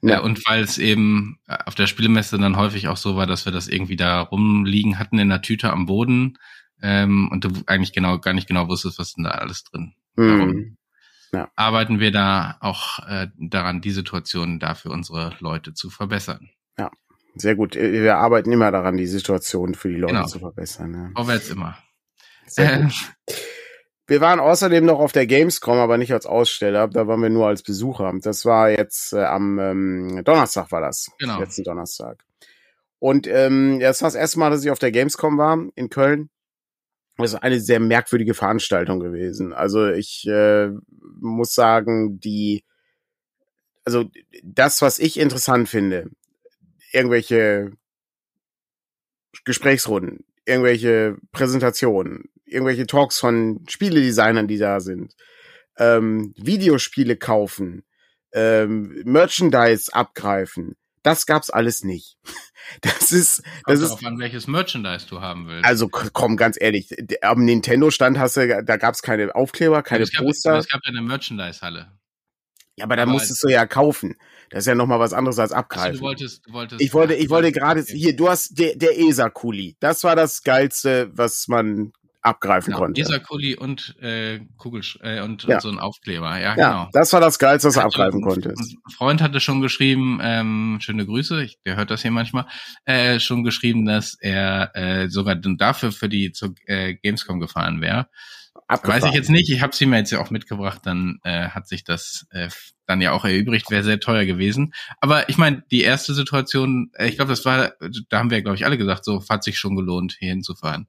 [0.01, 0.19] Ja.
[0.19, 3.45] Äh, und weil es eben äh, auf der Spielmesse dann häufig auch so war, dass
[3.45, 6.37] wir das irgendwie da rumliegen hatten in der Tüte am Boden
[6.81, 9.93] ähm, und du eigentlich genau gar nicht genau wusstest, was denn da alles drin.
[10.15, 10.77] Mhm.
[11.33, 11.49] Ja.
[11.55, 16.49] arbeiten wir da auch äh, daran, die Situation da für unsere Leute zu verbessern.
[16.77, 16.91] Ja,
[17.35, 17.77] sehr gut.
[17.77, 20.27] Äh, wir arbeiten immer daran, die Situation für die Leute genau.
[20.27, 20.93] zu verbessern.
[20.93, 21.09] Ja.
[21.15, 21.77] Vorwärts immer.
[22.47, 22.93] Sehr gut.
[24.07, 26.89] Wir waren außerdem noch auf der Gamescom, aber nicht als Aussteller.
[26.89, 28.11] Da waren wir nur als Besucher.
[28.21, 31.09] Das war jetzt äh, am ähm, Donnerstag war das.
[31.17, 31.39] Genau.
[31.39, 32.25] Letzten Donnerstag.
[32.99, 36.29] Und ähm, das war das erste Mal, dass ich auf der Gamescom war in Köln.
[37.23, 39.53] Ist eine sehr merkwürdige Veranstaltung gewesen.
[39.53, 40.69] Also ich äh,
[41.19, 42.63] muss sagen, die,
[43.83, 44.09] also
[44.43, 46.09] das, was ich interessant finde,
[46.91, 47.71] irgendwelche
[49.45, 55.15] Gesprächsrunden, irgendwelche Präsentationen, irgendwelche Talks von Spieledesignern, die da sind,
[55.77, 57.83] ähm, Videospiele kaufen,
[58.33, 60.75] ähm, Merchandise abgreifen.
[61.03, 62.17] Das gab's alles nicht.
[62.81, 63.83] Das ist, das Kommt ist.
[63.89, 65.65] darauf an, welches Merchandise du haben willst.
[65.65, 66.89] Also komm, ganz ehrlich,
[67.21, 70.57] am Nintendo-Stand hast du, da gab's keine Aufkleber, keine es gab, Poster.
[70.59, 71.91] Es gab ja eine Merchandise-Halle.
[72.77, 74.15] Ja, aber da musstest du ja kaufen.
[74.51, 75.97] Das ist ja noch mal was anderes als Also, abgreifen.
[75.97, 76.81] du wolltest, du wolltest.
[76.81, 78.15] ich wollte, ich wollte gerade hier.
[78.15, 79.75] Du hast der, der ESA-Kuli.
[79.81, 83.01] Das war das geilste, was man abgreifen Genau, konnte.
[83.01, 85.55] Dieser Kuli und äh, Kugel äh, und, Ja.
[85.55, 86.37] und so ein Aufkleber.
[86.39, 86.89] Ja, ja, genau.
[86.93, 88.59] das war das geilste, was du Also, abgreifen konntest.
[88.85, 92.45] Ein Freund hatte schon geschrieben, ähm, schöne Grüße, ich, der hört das hier manchmal,
[92.85, 98.07] äh, schon geschrieben, dass er äh, sogar dafür für die zur äh, Gamescom gefahren wäre.
[98.83, 101.67] Weiß ich jetzt nicht, ich habe sie mir jetzt ja auch mitgebracht, dann äh, hat
[101.67, 102.47] sich das äh,
[102.85, 104.73] dann ja auch erübrigt, wäre sehr teuer gewesen.
[105.01, 107.73] Aber ich meine, die erste Situation, äh, ich glaube, das war,
[108.09, 110.87] da haben wir, glaube ich, alle gesagt, so hat sich schon gelohnt, hier hinzufahren.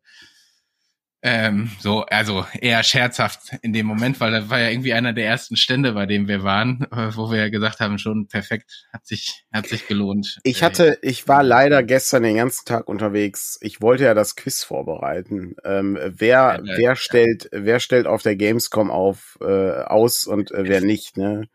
[1.25, 5.27] Ähm, so, also eher scherzhaft in dem Moment, weil da war ja irgendwie einer der
[5.27, 9.07] ersten Stände, bei dem wir waren, äh, wo wir ja gesagt haben, schon perfekt, hat
[9.07, 10.41] sich, hat sich gelohnt.
[10.43, 13.57] Ich Äh, hatte, ich war leider gestern den ganzen Tag unterwegs.
[13.61, 15.55] Ich wollte ja das Quiz vorbereiten.
[15.65, 16.97] Ähm, wer, Ja, wer ja.
[16.97, 21.17] stellt, wer stellt auf der Gamescom auf äh, aus und äh, wer nicht?
[21.17, 21.49] Ne?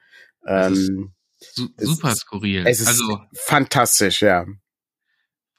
[0.43, 1.13] Das Ähm,
[1.77, 2.65] super skurril.
[2.65, 4.45] es ist also fantastisch, ja.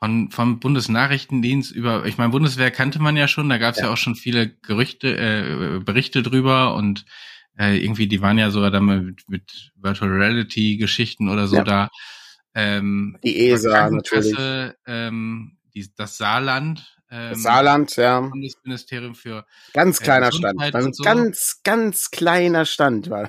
[0.00, 3.86] Von vom Bundesnachrichtendienst über, ich meine, Bundeswehr kannte man ja schon, da gab es ja.
[3.86, 3.92] Ja.
[3.92, 7.04] auch schon viele Gerüchte, äh, Berichte drüber und
[7.58, 11.56] äh, irgendwie, die waren ja sogar dann mal mit, mit Virtual Reality Geschichten oder so
[11.56, 11.64] Ja.
[11.64, 11.88] da.
[12.54, 14.34] Ähm, Die ESA natürlich.
[14.86, 18.20] Ähm, die, das Saarland, ähm, Das Saarland, ja.
[18.20, 20.60] Bundesministerium für Ganz äh, kleiner Stand.
[20.74, 21.02] Also und so.
[21.02, 23.28] ganz, ganz kleiner Stand war.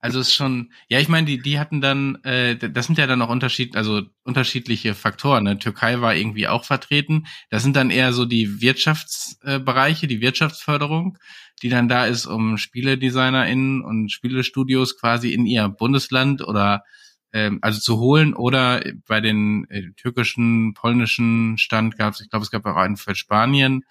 [0.00, 3.08] Also es ist schon, ja, ich meine, die, die hatten dann, äh, das sind ja
[3.08, 5.44] dann auch Unterschied, also unterschiedliche Faktoren.
[5.44, 5.58] Ne?
[5.58, 7.26] Türkei war irgendwie auch vertreten.
[7.50, 11.18] Das sind dann eher so die Wirtschaftsbereiche, die Wirtschaftsförderung,
[11.62, 16.84] die dann da ist, um SpieledesignerInnen und Spielestudios quasi in ihr Bundesland oder
[17.32, 22.44] ähm, also zu holen oder bei den äh, türkischen, polnischen Stand gab es, ich glaube,
[22.44, 23.84] es gab auch einen für Spanien.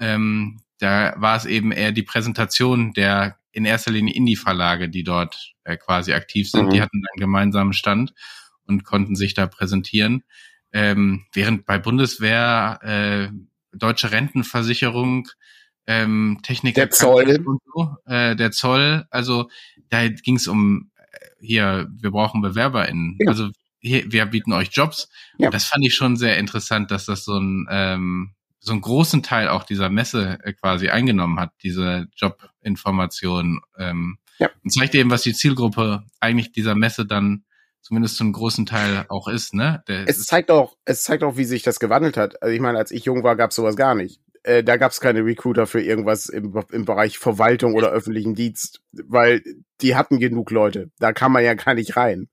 [0.00, 5.54] Ähm, da war es eben eher die Präsentation der in erster Linie Indie-Verlage, die dort
[5.64, 6.66] äh, quasi aktiv sind.
[6.66, 6.70] Mhm.
[6.70, 8.14] Die hatten einen gemeinsamen Stand
[8.66, 10.24] und konnten sich da präsentieren.
[10.72, 13.28] Ähm, während bei Bundeswehr, äh,
[13.76, 15.28] deutsche Rentenversicherung,
[15.86, 17.42] ähm, Techniker Der Zoll.
[17.44, 19.50] und so, äh, der Zoll, also
[19.88, 23.18] da ging es um äh, hier, wir brauchen BewerberInnen.
[23.20, 23.28] Ja.
[23.28, 25.08] Also hier, wir bieten euch Jobs.
[25.38, 25.50] Ja.
[25.50, 28.34] Das fand ich schon sehr interessant, dass das so ein ähm,
[28.64, 33.60] so einen großen Teil auch dieser Messe äh, quasi eingenommen hat, diese Jobinformation.
[33.76, 34.50] Ähm, Ja.
[34.62, 37.44] Und zeigt eben, was die Zielgruppe eigentlich dieser Messe dann
[37.80, 39.82] zumindest zum großen Teil auch ist, ne?
[39.88, 42.40] Der, Es zeigt auch, es zeigt auch, wie sich das gewandelt hat.
[42.40, 44.20] Also ich meine, als ich jung war, gab's sowas gar nicht.
[44.44, 49.42] Äh, da gab's keine Recruiter für irgendwas im, im Bereich Verwaltung oder öffentlichen Dienst, weil
[49.80, 50.90] die hatten genug Leute.
[51.00, 52.28] Da kann man ja gar nicht rein.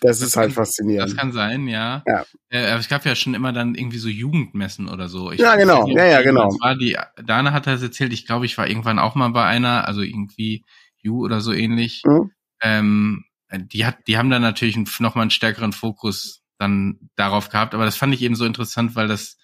[0.00, 1.10] Das, ist halt kann, faszinierend.
[1.10, 2.02] Das kann sein, ja.
[2.06, 2.24] Ja.
[2.48, 5.32] Äh, aber es gab ja schon immer dann irgendwie so Jugendmessen oder so.
[5.32, 5.86] Ich Ja, genau.
[5.88, 6.48] Ja, ja, genau.
[6.60, 9.86] War die, Dana hat das erzählt, ich glaube, ich war irgendwann auch mal bei einer,
[9.86, 10.64] also irgendwie
[10.96, 12.02] You oder so ähnlich.
[12.06, 12.30] Mhm.
[12.62, 17.74] Ähm, die hat, die haben dann natürlich noch mal einen stärkeren Fokus dann darauf gehabt,
[17.74, 19.36] aber das fand ich eben so interessant, weil das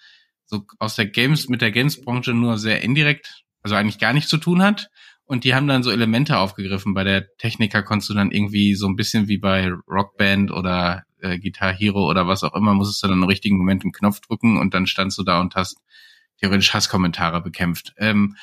[0.45, 4.37] so aus der Games, mit der Games-Branche nur sehr indirekt, also eigentlich gar nichts zu
[4.37, 4.89] tun hat.
[5.33, 6.93] Und die haben dann so Elemente aufgegriffen.
[6.93, 11.39] Bei der Techniker konntest du dann irgendwie so ein bisschen wie bei Rockband oder äh,
[11.39, 14.59] Guitar Hero oder was auch immer, musstest du dann im richtigen Moment einen Knopf drücken
[14.59, 15.77] und dann standst du da und hast
[16.39, 17.95] theoretisch Hasskommentare bekämpft.
[17.97, 18.35] Ähm,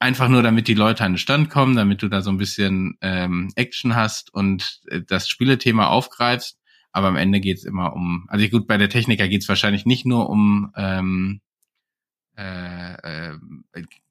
[0.00, 2.98] einfach nur, damit die Leute an den Stand kommen, damit du da so ein bisschen
[3.00, 6.58] ähm, Action hast und äh, das Spielethema aufgreifst.
[6.90, 10.28] Aber am Ende geht's immer um, also gut, bei der Techniker geht's wahrscheinlich nicht nur
[10.28, 11.42] um ähm,
[12.36, 13.38] äh, äh,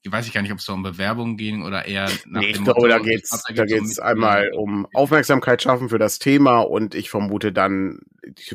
[0.06, 2.64] weiß ich gar nicht, ob es da um Bewerbungen ging oder eher nach Nee, ich
[2.64, 6.96] glaube, da geht's, glaub, da geht's um einmal um Aufmerksamkeit schaffen für das Thema und
[6.96, 8.00] ich vermute dann,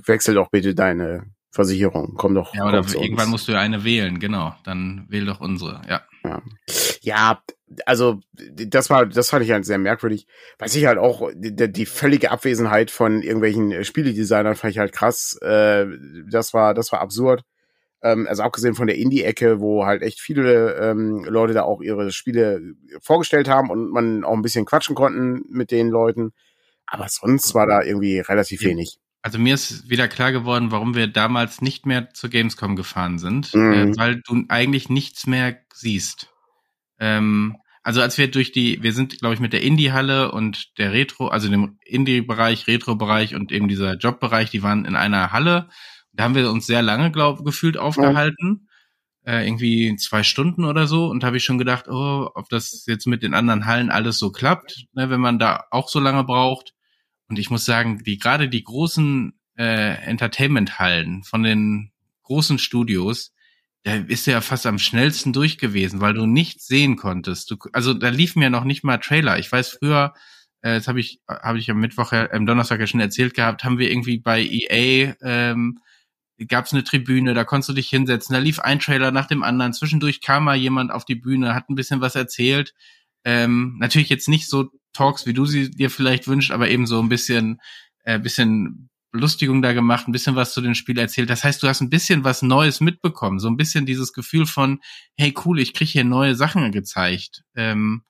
[0.07, 2.15] wechsel doch bitte deine Versicherung.
[2.17, 2.55] Komm doch.
[2.55, 3.29] Ja, oder irgendwann uns.
[3.29, 4.55] musst du ja eine wählen, genau.
[4.65, 6.03] Dann wähl doch unsere, ja.
[7.01, 7.43] Ja,
[7.87, 8.21] also
[8.55, 10.27] das war, das fand ich halt sehr merkwürdig.
[10.59, 14.93] Weiß ich halt auch, die, die völlige Abwesenheit von irgendwelchen äh, Spieledesignern fand ich halt
[14.93, 15.39] krass.
[15.43, 15.87] Äh,
[16.31, 17.45] das war, das war absurd.
[18.03, 22.13] Ähm, also abgesehen von der Indie-Ecke, wo halt echt viele ähm, Leute da auch ihre
[22.13, 26.33] Spiele vorgestellt haben und man auch ein bisschen quatschen konnten mit den Leuten.
[26.87, 28.71] Aber sonst war da irgendwie relativ Ja.
[28.71, 28.99] wenig.
[29.21, 33.53] Also mir ist wieder klar geworden, warum wir damals nicht mehr zur Gamescom gefahren sind,
[33.53, 33.73] Mhm.
[33.73, 36.29] äh, weil du eigentlich nichts mehr siehst.
[37.01, 40.93] Ähm, also als wir durch die, wir sind, glaube ich, mit der Indie-Halle und der
[40.93, 45.69] Retro, also dem Indie-Bereich, Retro-Bereich und eben dieser Job-Bereich, die waren in einer Halle
[46.13, 48.69] Da haben wir uns sehr lange, glaub, gefühlt aufgehalten.
[49.27, 49.39] Ja.
[49.41, 51.07] Äh, irgendwie zwei Stunden oder so.
[51.07, 54.19] Und da habe ich schon gedacht, oh, ob das jetzt mit den anderen Hallen alles
[54.19, 56.73] so klappt, ne, wenn man da auch so lange braucht.
[57.29, 61.93] Und ich muss sagen, die gerade die großen äh, Entertainment-Hallen von den
[62.23, 63.33] großen Studios,
[63.83, 67.51] da ist ja fast am schnellsten durch gewesen, weil du nichts sehen konntest.
[67.51, 69.39] Du, also da liefen ja noch nicht mal Trailer.
[69.39, 70.15] Ich weiß früher,
[70.63, 73.65] äh, das habe ich habe ich am Mittwoch, äh, am Donnerstag ja schon erzählt gehabt,
[73.65, 75.81] haben wir irgendwie bei EA ähm,
[76.47, 79.43] gab es eine Tribüne, da konntest du dich hinsetzen, da lief ein Trailer nach dem
[79.43, 79.73] anderen.
[79.73, 82.75] Zwischendurch kam mal jemand auf die Bühne, hat ein bisschen was erzählt.
[83.25, 87.01] Ähm, natürlich jetzt nicht so Talks, wie du sie dir vielleicht wünschst, aber eben so
[87.01, 87.61] ein bisschen,
[88.05, 91.31] äh, bisschen Belustigung da gemacht, ein bisschen was zu dem Spiel erzählt.
[91.31, 94.81] Das heißt, du hast ein bisschen was Neues mitbekommen, so ein bisschen dieses Gefühl von,
[95.17, 97.43] hey cool, ich kriege hier neue Sachen gezeigt.
[97.57, 98.03] Ähm,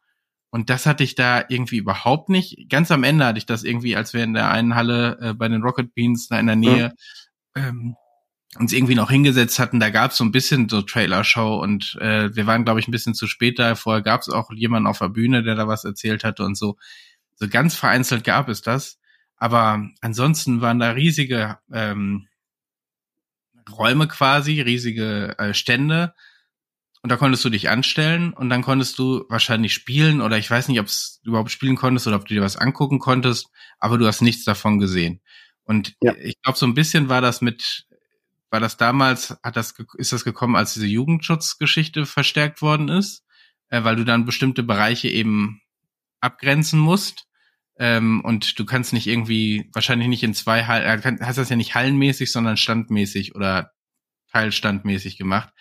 [0.50, 2.68] und das hatte ich da irgendwie überhaupt nicht.
[2.68, 5.48] Ganz am Ende hatte ich das irgendwie, als wir in der einen Halle äh, bei
[5.48, 6.94] den Rocket Beans da in der Nähe
[7.56, 7.68] ja.
[7.68, 7.96] ähm,
[8.56, 12.34] uns irgendwie noch hingesetzt hatten, da gab es so ein bisschen so Trailer-Show und äh,
[12.34, 13.74] wir waren, glaube ich, ein bisschen zu spät da.
[13.74, 16.76] Vorher gab es auch jemanden auf der Bühne, der da was erzählt hatte und so.
[17.36, 18.98] So ganz vereinzelt gab es das.
[19.36, 22.26] Aber ansonsten waren da riesige ähm,
[23.70, 26.14] Räume quasi, riesige äh, Stände.
[27.02, 30.66] Und da konntest du dich anstellen und dann konntest du wahrscheinlich spielen oder ich weiß
[30.66, 34.06] nicht, ob du überhaupt spielen konntest oder ob du dir was angucken konntest, aber du
[34.06, 35.20] hast nichts davon gesehen.
[35.62, 36.14] Und ja.
[36.16, 37.86] ich glaube, so ein bisschen war das mit,
[38.50, 43.24] war das damals, hat das, ist das gekommen, als diese Jugendschutzgeschichte verstärkt worden ist,
[43.68, 45.60] äh, weil du dann bestimmte Bereiche eben
[46.20, 47.26] abgrenzen musst.
[47.78, 51.56] Ähm, und du kannst nicht irgendwie, wahrscheinlich nicht in zwei Hallen, äh, hast das ja
[51.56, 53.72] nicht hallenmäßig, sondern standmäßig oder
[54.32, 55.52] teilstandmäßig gemacht.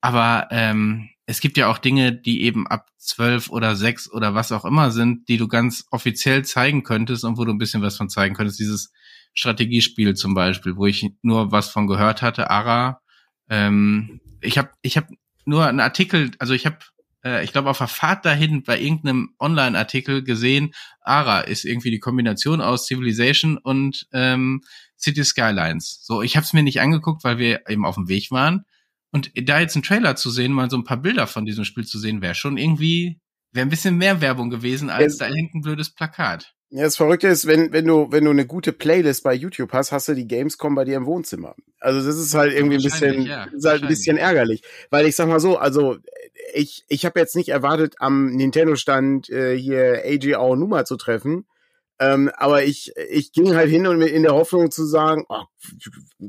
[0.00, 4.52] Aber ähm, es gibt ja auch Dinge, die eben ab zwölf oder sechs oder was
[4.52, 7.96] auch immer sind, die du ganz offiziell zeigen könntest und wo du ein bisschen was
[7.96, 8.60] von zeigen könntest.
[8.60, 8.92] Dieses
[9.32, 13.00] Strategiespiel zum Beispiel, wo ich nur was von gehört hatte, Ara.
[13.48, 15.08] Ähm, ich habe ich hab
[15.46, 16.76] nur einen Artikel, also ich habe
[17.24, 21.98] äh, ich glaube, auf der Fahrt dahin bei irgendeinem Online-Artikel gesehen, ARA ist irgendwie die
[21.98, 24.60] Kombination aus Civilization und ähm,
[24.98, 26.00] City Skylines.
[26.02, 28.66] So, ich habe es mir nicht angeguckt, weil wir eben auf dem Weg waren.
[29.12, 31.84] Und da jetzt einen Trailer zu sehen, mal so ein paar Bilder von diesem Spiel
[31.84, 33.20] zu sehen, wäre schon irgendwie,
[33.52, 36.54] wäre ein bisschen mehr Werbung gewesen, als ja, da hängt ein blödes Plakat.
[36.70, 39.92] Ja, das Verrückte ist, wenn, wenn du, wenn du eine gute Playlist bei YouTube hast,
[39.92, 41.54] hast du die Gamescom bei dir im Wohnzimmer.
[41.78, 44.62] Also das ist halt irgendwie ein bisschen, ja, ist halt ein bisschen ärgerlich.
[44.88, 45.98] Weil ich sag mal so, also
[46.54, 51.44] ich, ich habe jetzt nicht erwartet, am Nintendo-Stand äh, hier AG Aonuma zu treffen.
[51.98, 55.44] Ähm, aber ich, ich ging halt hin und in der Hoffnung zu sagen, oh,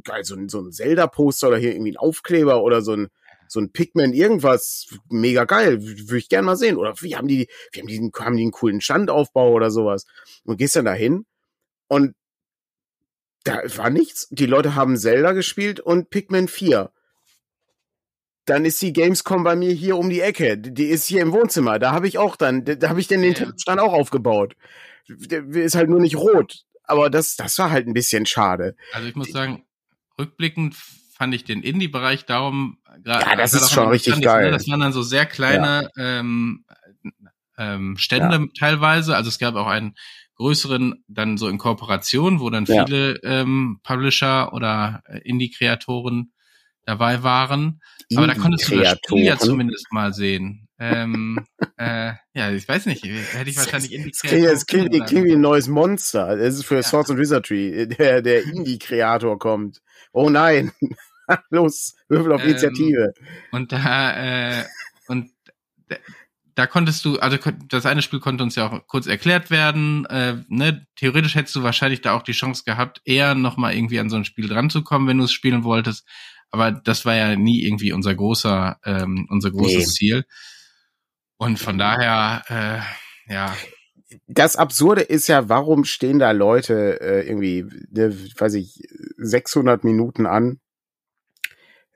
[0.04, 3.08] geil, so ein, so ein Zelda-Poster oder hier irgendwie ein Aufkleber oder so ein,
[3.47, 6.78] so ein Pikmin, irgendwas, mega geil, würde ich gern mal sehen.
[6.78, 10.06] Oder wie haben die, wie haben die, haben die einen coolen Standaufbau oder sowas.
[10.43, 11.26] Und gehst dann da hin
[11.88, 12.15] und
[13.43, 14.28] da war nichts.
[14.32, 16.91] Die Leute haben Zelda gespielt und Pikmin 4
[18.45, 20.58] dann ist die Gamescom bei mir hier um die Ecke.
[20.58, 21.80] Die ist hier im Wohnzimmer.
[21.80, 23.54] Da habe ich auch dann, da habe ich den ja.
[23.58, 24.56] Stand auch aufgebaut.
[25.08, 26.63] Der ist halt nur nicht rot.
[26.84, 28.76] Aber das, das war halt ein bisschen schade.
[28.92, 29.66] Also ich muss sagen,
[30.20, 33.26] rückblickend fand ich den Indie-Bereich darum gerade.
[33.26, 34.52] Ja, das ist schon richtig geil.
[34.52, 36.20] Das waren dann so sehr kleine ja.
[36.20, 36.66] ähm,
[37.58, 38.46] ähm, Stände ja.
[38.58, 39.16] teilweise.
[39.16, 39.96] Also es gab auch einen
[40.36, 46.34] größeren dann so in Kooperation, wo dann viele ähm, Publisher oder äh, Indie-Kreatoren
[46.86, 47.82] dabei waren.
[48.16, 50.62] Aber da konntest du das Spiel ja zumindest mal sehen.
[50.79, 51.45] Ähm,
[51.77, 54.51] äh, ja, ich weiß nicht, hätte ich wahrscheinlich Indie-Kreator.
[54.51, 56.36] Es klingt, wie ein neues Monster.
[56.36, 56.83] Das ist für ja.
[56.83, 59.81] Swords and Wizardry, der, der Indie-Kreator kommt.
[60.12, 60.71] Oh nein.
[61.49, 63.13] Los, Würfel auf ähm, Initiative.
[63.51, 64.63] Und da, äh,
[65.07, 65.31] und
[66.55, 67.38] da konntest du, also
[67.69, 70.05] das eine Spiel konnte uns ja auch kurz erklärt werden.
[70.05, 70.86] Äh, ne?
[70.95, 74.25] Theoretisch hättest du wahrscheinlich da auch die Chance gehabt, eher nochmal irgendwie an so ein
[74.25, 76.05] Spiel dran zu kommen, wenn du es spielen wolltest
[76.53, 79.86] aber das war ja nie irgendwie unser großer, ähm, unser großes nee.
[79.86, 80.25] Ziel.
[81.43, 82.43] Und von daher,
[83.27, 83.56] äh, ja.
[84.27, 88.79] Das Absurde ist ja, warum stehen da Leute äh, irgendwie, ne, weiß ich,
[89.17, 90.60] 600 Minuten an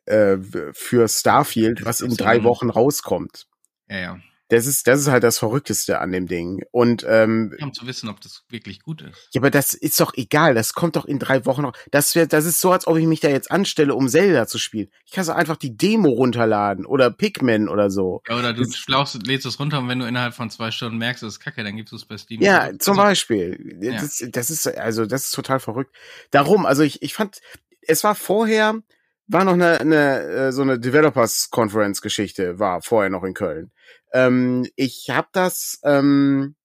[0.06, 0.38] äh,
[0.74, 3.46] für Starfield, was in drei Wochen rauskommt.
[3.88, 4.20] Ja, ja.
[4.50, 6.64] Das ist, das ist halt das Verrückteste an dem Ding.
[6.72, 9.28] Und ähm, um zu wissen, ob das wirklich gut ist.
[9.34, 10.54] Ja, aber das ist doch egal.
[10.54, 11.74] Das kommt doch in drei Wochen noch.
[11.92, 14.58] Das wäre, das ist so, als ob ich mich da jetzt anstelle, um Zelda zu
[14.58, 14.90] spielen.
[15.06, 18.22] Ich kann so einfach die Demo runterladen oder Pikmin oder so.
[18.28, 21.24] Ja, oder du schlaust, lädst es runter und wenn du innerhalb von zwei Stunden merkst,
[21.24, 22.42] es ist kacke, dann gibst du es bei Steam.
[22.42, 23.78] Ja, also, zum Beispiel.
[23.82, 24.00] Ja.
[24.00, 25.94] Das, das ist also, das ist total verrückt.
[26.32, 27.42] Darum, also ich, ich fand,
[27.82, 28.82] es war vorher
[29.28, 33.72] war noch eine, eine äh, so eine Developers Conference Geschichte war vorher noch in Köln.
[34.14, 36.56] Ähm, ich habe das, ähm,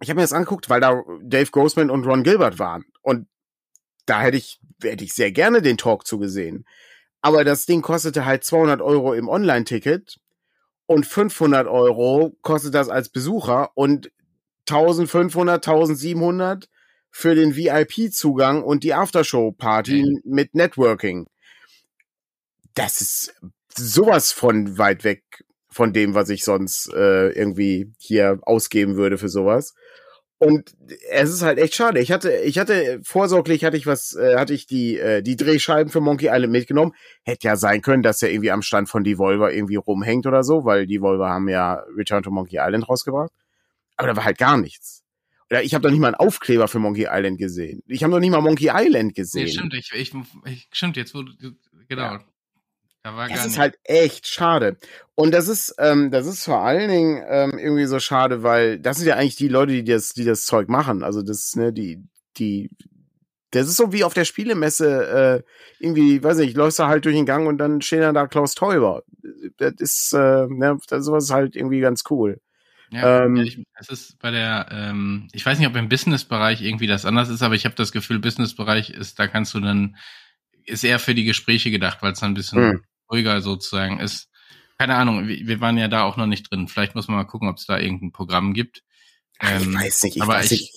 [0.00, 3.28] ich habe mir das angeguckt, weil da Dave Grossman und Ron Gilbert waren und
[4.06, 6.66] da hätte ich, hätte ich sehr gerne den Talk zugesehen.
[7.22, 10.18] Aber das Ding kostete halt 200 Euro im Online-Ticket
[10.86, 14.10] und 500 Euro kostet das als Besucher und
[14.68, 16.68] 1500, 1700
[17.10, 20.20] für den VIP-Zugang und die Aftershow-Party okay.
[20.24, 21.26] mit Networking.
[22.82, 23.34] Das ist
[23.76, 25.22] sowas von weit weg
[25.70, 29.74] von dem, was ich sonst äh, irgendwie hier ausgeben würde für sowas.
[30.38, 30.74] Und
[31.10, 32.00] es ist halt echt schade.
[32.00, 35.92] Ich hatte, ich hatte vorsorglich hatte ich was, äh, hatte ich die äh, die Drehscheiben
[35.92, 36.92] für Monkey Island mitgenommen.
[37.24, 40.64] Hätte ja sein können, dass er irgendwie am Stand von Devolver irgendwie rumhängt oder so,
[40.64, 43.30] weil Devolver haben ja Return to Monkey Island rausgebracht.
[43.96, 45.02] Aber da war halt gar nichts.
[45.50, 47.82] Oder ich habe doch nicht mal einen Aufkleber für Monkey Island gesehen.
[47.86, 49.44] Ich habe noch nicht mal Monkey Island gesehen.
[49.44, 50.14] Nee, stimmt, ich, ich,
[50.46, 51.32] ich stimmt jetzt, wo du,
[51.86, 52.02] genau.
[52.02, 52.24] Ja.
[53.02, 54.76] Da das ist halt echt schade.
[55.14, 58.98] Und das ist, ähm, das ist vor allen Dingen ähm, irgendwie so schade, weil das
[58.98, 61.02] sind ja eigentlich die Leute, die das, die das Zeug machen.
[61.02, 62.04] Also das, ne, die,
[62.36, 62.70] die,
[63.52, 67.16] das ist so wie auf der Spielemesse, äh, irgendwie, weiß nicht, läufst du halt durch
[67.16, 69.02] den Gang und dann stehen dann da Klaus Teuber.
[69.56, 72.38] Das ist, äh, ne, das sowas ist halt irgendwie ganz cool.
[72.90, 76.88] Ja, ähm, ich, es ist bei der, ähm, ich weiß nicht, ob im Business-Bereich irgendwie
[76.88, 79.96] das anders ist, aber ich habe das Gefühl, Business-Bereich ist, da kannst du dann,
[80.64, 84.28] ist eher für die Gespräche gedacht, weil es dann ein bisschen hm ruhiger sozusagen ist.
[84.78, 86.68] Keine Ahnung, wir waren ja da auch noch nicht drin.
[86.68, 88.82] Vielleicht muss man mal gucken, ob es da irgendein Programm gibt.
[89.40, 90.72] Ähm, ich weiß nicht, ich aber weiß ich,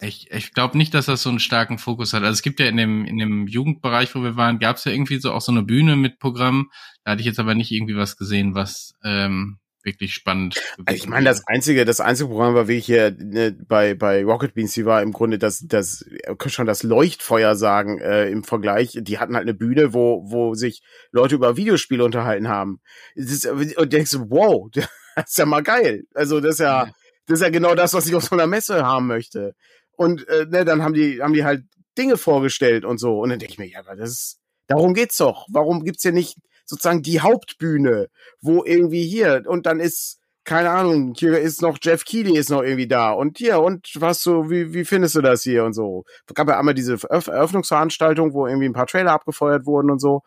[0.00, 2.24] Ich, ich glaube nicht, dass das so einen starken Fokus hat.
[2.24, 4.92] Also es gibt ja in dem, in dem Jugendbereich, wo wir waren, gab es ja
[4.92, 6.70] irgendwie so auch so eine Bühne mit Programm.
[7.04, 10.60] Da hatte ich jetzt aber nicht irgendwie was gesehen, was ähm, wirklich spannend.
[10.84, 14.24] Also ich meine, das einzige, das einzige Programm war wie ich hier ne, bei bei
[14.24, 16.04] Rocket Beans, die war im Grunde das das
[16.46, 18.98] schon das Leuchtfeuer sagen äh, im Vergleich.
[19.00, 22.80] Die hatten halt eine Bühne, wo wo sich Leute über Videospiele unterhalten haben.
[23.14, 24.88] Ist, und denkst du, wow, das
[25.26, 26.04] ist ja mal geil.
[26.14, 26.90] Also das ist ja,
[27.26, 29.54] das ist ja genau das, was ich auf so einer Messe haben möchte.
[29.92, 31.64] Und äh, ne, dann haben die haben die halt
[31.98, 33.20] Dinge vorgestellt und so.
[33.20, 35.46] Und dann denke ich mir, ja, aber das ist, darum geht's doch.
[35.50, 36.38] Warum gibt's hier nicht
[36.72, 38.08] sozusagen die Hauptbühne,
[38.40, 42.62] wo irgendwie hier und dann ist keine Ahnung, hier ist noch Jeff Keighley ist noch
[42.62, 46.04] irgendwie da und hier und was so, wie, wie findest du das hier und so.
[46.26, 50.22] Es gab ja einmal diese Eröffnungsveranstaltung, wo irgendwie ein paar Trailer abgefeuert wurden und so.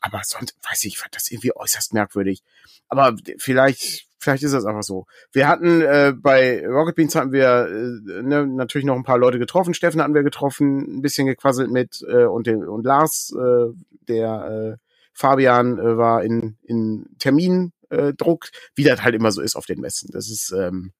[0.00, 2.42] Aber sonst, weiß ich, ich fand das irgendwie äußerst merkwürdig.
[2.88, 5.06] Aber vielleicht, vielleicht ist das einfach so.
[5.32, 9.40] Wir hatten äh, bei Rocket Beans hatten wir äh, ne, natürlich noch ein paar Leute
[9.40, 9.74] getroffen.
[9.74, 13.72] Steffen hatten wir getroffen, ein bisschen gequasselt mit äh, und den und Lars, äh,
[14.08, 14.85] der äh,
[15.16, 20.10] Fabian äh, war in, in Termindruck, wie das halt immer so ist auf den Messen.
[20.12, 20.92] Das ist, ähm,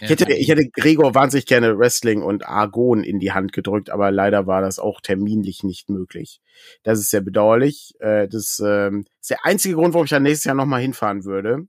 [0.00, 4.10] ich hätte, ich hätte Gregor wahnsinnig gerne Wrestling und Argon in die Hand gedrückt, aber
[4.10, 6.40] leider war das auch terminlich nicht möglich.
[6.82, 7.94] Das ist sehr bedauerlich.
[8.00, 11.66] Äh, das ähm, ist der einzige Grund, warum ich dann nächstes Jahr nochmal hinfahren würde.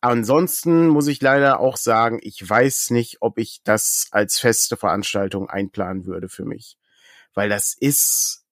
[0.00, 5.50] Ansonsten muss ich leider auch sagen, ich weiß nicht, ob ich das als feste Veranstaltung
[5.50, 6.78] einplanen würde für mich.
[7.34, 8.46] Weil das ist,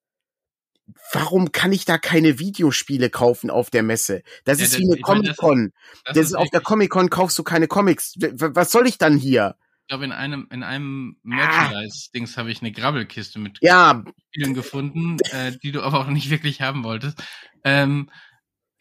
[1.13, 4.23] warum kann ich da keine Videospiele kaufen auf der Messe?
[4.45, 5.73] Das ja, ist das, wie eine Comic-Con.
[6.05, 8.15] Das, das, ist, auf der Comic-Con kaufst du keine Comics.
[8.19, 9.57] Was soll ich dann hier?
[9.83, 14.05] Ich glaube, in einem, in einem Merchandise-Dings habe ich eine Grabbelkiste mit ja.
[14.35, 17.23] Spielen gefunden, äh, die du aber auch nicht wirklich haben wolltest.
[17.65, 18.11] Ähm,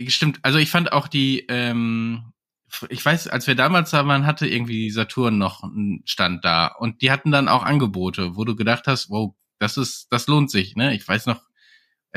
[0.05, 2.33] stimmt, also ich fand auch die, ähm,
[2.89, 7.01] ich weiß, als wir damals da waren, hatte irgendwie Saturn noch einen Stand da und
[7.01, 10.75] die hatten dann auch Angebote, wo du gedacht hast, wow, das ist, das lohnt sich,
[10.75, 10.93] ne?
[10.93, 11.41] Ich weiß noch,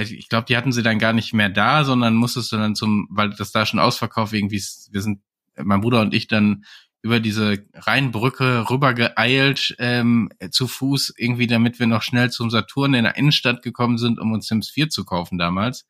[0.00, 3.06] ich glaube, die hatten sie dann gar nicht mehr da, sondern musstest du dann zum,
[3.10, 5.20] weil das da schon ausverkauft irgendwie, wir sind,
[5.56, 6.64] mein Bruder und ich dann
[7.02, 13.04] über diese Rheinbrücke rübergeeilt ähm, zu Fuß, irgendwie, damit wir noch schnell zum Saturn in
[13.04, 15.86] der Innenstadt gekommen sind, um uns Sims 4 zu kaufen damals.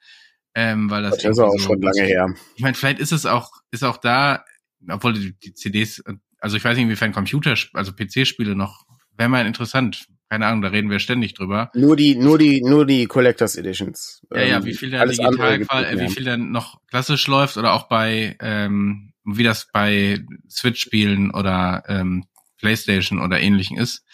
[0.55, 2.27] Ähm, weil das, das ist auch so, schon lange her.
[2.55, 4.44] Ich meine, vielleicht ist es auch, ist auch da,
[4.88, 6.03] obwohl die, die CDs,
[6.38, 8.85] also ich weiß nicht, inwiefern Computer, also PC-Spiele noch,
[9.16, 11.73] wäre mal interessant, keine Ahnung, da reden wir ständig drüber.
[11.75, 14.25] Nur die, nur die, nur die Collectors Editions.
[14.33, 17.88] Ja, ja, wie viel dann digital, äh, wie viel dann noch klassisch läuft oder auch
[17.88, 22.27] bei, ähm, wie das bei Switch-Spielen oder ähm,
[22.59, 24.04] PlayStation oder ähnlichen ist,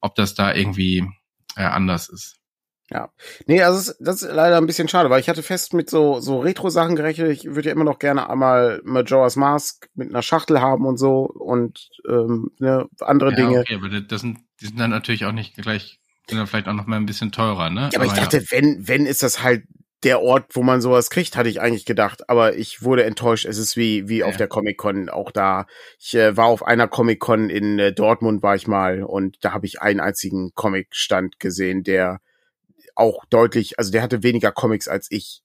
[0.00, 1.06] ob das da irgendwie
[1.56, 2.36] äh, anders ist.
[2.90, 3.10] Ja.
[3.46, 5.90] Nee, also das ist, das ist leider ein bisschen schade, weil ich hatte fest mit
[5.90, 7.32] so, so Retro-Sachen gerechnet.
[7.32, 11.24] Ich würde ja immer noch gerne einmal Majora's Mask mit einer Schachtel haben und so
[11.24, 13.60] und ähm, ne, andere ja, Dinge.
[13.60, 15.98] Okay, aber das sind, die sind dann natürlich auch nicht gleich,
[16.28, 17.90] sind dann vielleicht auch noch mal ein bisschen teurer, ne?
[17.92, 18.44] Ja, aber, aber ich dachte, ja.
[18.50, 19.64] wenn, wenn ist das halt
[20.02, 22.28] der Ort, wo man sowas kriegt, hatte ich eigentlich gedacht.
[22.28, 23.44] Aber ich wurde enttäuscht.
[23.44, 24.26] Es ist wie, wie ja.
[24.26, 25.66] auf der Comic-Con auch da.
[25.98, 29.66] Ich äh, war auf einer Comic-Con in äh, Dortmund, war ich mal, und da habe
[29.66, 32.20] ich einen einzigen Comic-Stand gesehen, der
[32.94, 35.42] auch deutlich, also der hatte weniger Comics als ich.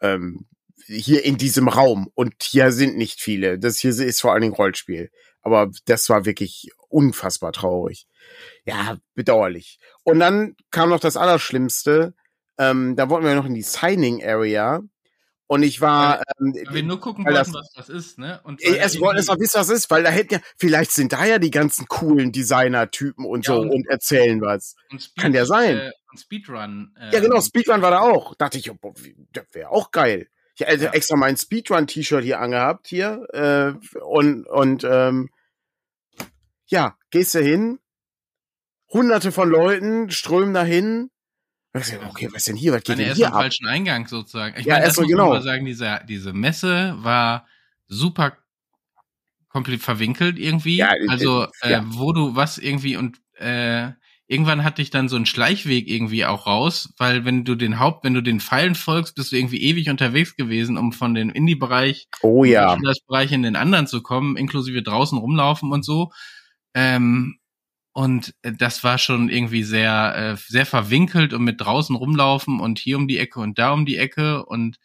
[0.00, 0.46] Ähm,
[0.86, 2.08] hier in diesem Raum.
[2.14, 3.58] Und hier sind nicht viele.
[3.58, 5.10] Das hier ist vor allen Dingen Rollspiel.
[5.40, 8.06] Aber das war wirklich unfassbar traurig.
[8.64, 9.78] Ja, bedauerlich.
[10.02, 12.14] Und dann kam noch das Allerschlimmste.
[12.58, 14.82] Ähm, da wollten wir noch in die Signing Area.
[15.48, 16.22] Und ich war.
[16.40, 18.40] Ähm, weil wir nur gucken wollten, das, was das ist, ne?
[18.42, 21.12] Und erst wollten es mal wissen, was das ist, weil da hätten ja, vielleicht sind
[21.12, 24.74] da ja die ganzen coolen Designer-Typen und ja, so und, und, erzählen was.
[24.98, 25.76] Speed, Kann ja sein.
[25.78, 26.92] Äh, Speedrun.
[26.98, 28.34] Äh, ja, genau, Speedrun war da auch.
[28.34, 28.92] Dachte ich, boah,
[29.32, 30.28] das wäre auch geil.
[30.56, 30.92] Ich hätte ja.
[30.92, 35.28] extra mein Speedrun-T-Shirt hier angehabt hier äh, und und ähm,
[36.66, 37.78] ja, gehst du hin,
[38.92, 41.10] hunderte von Leuten strömen dahin.
[41.74, 42.72] Okay, was denn hier?
[42.72, 43.34] Was geht denn hier ab?
[43.34, 44.58] falschen Eingang sozusagen.
[44.58, 45.28] Ich ja, meine, das muss genau.
[45.30, 47.46] man sagen, diese, diese Messe war
[47.86, 48.38] super
[49.48, 50.76] komplett verwinkelt irgendwie.
[50.76, 51.84] Ja, also, äh, ja.
[51.86, 53.90] wo du was irgendwie und äh,
[54.26, 58.04] irgendwann hatte ich dann so einen Schleichweg irgendwie auch raus, weil wenn du den Haupt,
[58.04, 62.08] wenn du den Pfeilen folgst, bist du irgendwie ewig unterwegs gewesen, um von dem Indie-Bereich,
[62.22, 66.10] oh ja, das Bereich in den anderen zu kommen, inklusive draußen rumlaufen und so.
[66.76, 67.38] Ähm,
[67.94, 72.98] und das war schon irgendwie sehr, äh, sehr verwinkelt und mit draußen rumlaufen und hier
[72.98, 74.76] um die Ecke und da um die Ecke und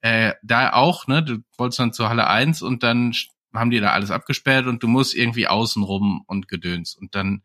[0.00, 3.12] äh, da auch, ne, du wolltest dann zur Halle 1 und dann
[3.52, 7.42] haben die da alles abgesperrt und du musst irgendwie außen rum und gedöns und dann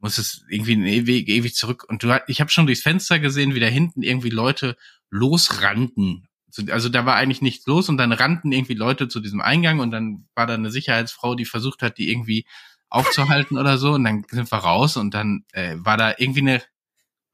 [0.00, 3.60] muss es irgendwie ewig, ewig zurück und du ich habe schon durchs Fenster gesehen, wie
[3.60, 4.76] da hinten irgendwie Leute
[5.10, 6.26] losrannten.
[6.70, 9.92] Also da war eigentlich nichts los und dann rannten irgendwie Leute zu diesem Eingang und
[9.92, 12.46] dann war da eine Sicherheitsfrau, die versucht hat, die irgendwie
[12.94, 13.92] aufzuhalten oder so.
[13.92, 16.62] Und dann sind wir raus und dann äh, war da irgendwie eine,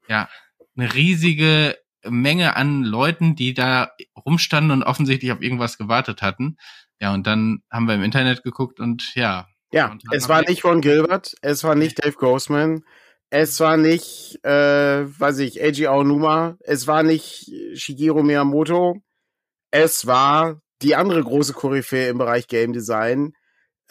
[0.07, 0.29] ja,
[0.75, 3.91] eine riesige Menge an Leuten, die da
[4.25, 6.57] rumstanden und offensichtlich auf irgendwas gewartet hatten.
[6.99, 9.47] Ja, und dann haben wir im Internet geguckt und ja.
[9.71, 12.83] Ja, und es war nicht Ron Gilbert, es war nicht Dave Grossman,
[13.29, 19.01] es war nicht, äh, weiß ich, Eiji Aonuma, es war nicht Shigeru Miyamoto,
[19.71, 23.33] es war die andere große Koryphäe im Bereich Game Design,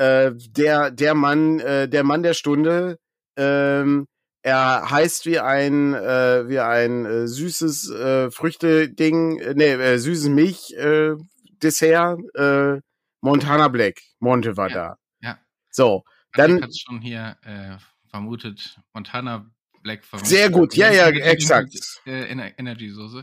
[0.01, 2.99] äh, der, der Mann, äh, der Mann der Stunde,
[3.37, 4.07] ähm,
[4.43, 10.29] er heißt wie ein, äh, wie ein äh, süßes äh, Früchte-Ding, äh, nee, äh, süßes
[10.31, 12.81] Milch-Dessert, äh, äh,
[13.21, 14.01] Montana Black.
[14.19, 14.97] Monte war ja, da.
[15.21, 15.39] Ja.
[15.71, 16.57] So, dann.
[16.57, 17.77] Ich hatte schon hier äh,
[18.09, 19.51] vermutet, Montana
[19.83, 20.31] Black vermutet.
[20.31, 21.75] Sehr gut, ja, ja, exakt.
[22.07, 23.23] Äh, Energy-Soße.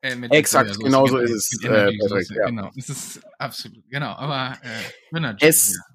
[0.00, 1.64] Äh, Exakt, genau so ist es.
[1.64, 2.46] Äh, Patrick, ja.
[2.46, 5.93] Genau, es ist absolut, genau, aber äh, es, ja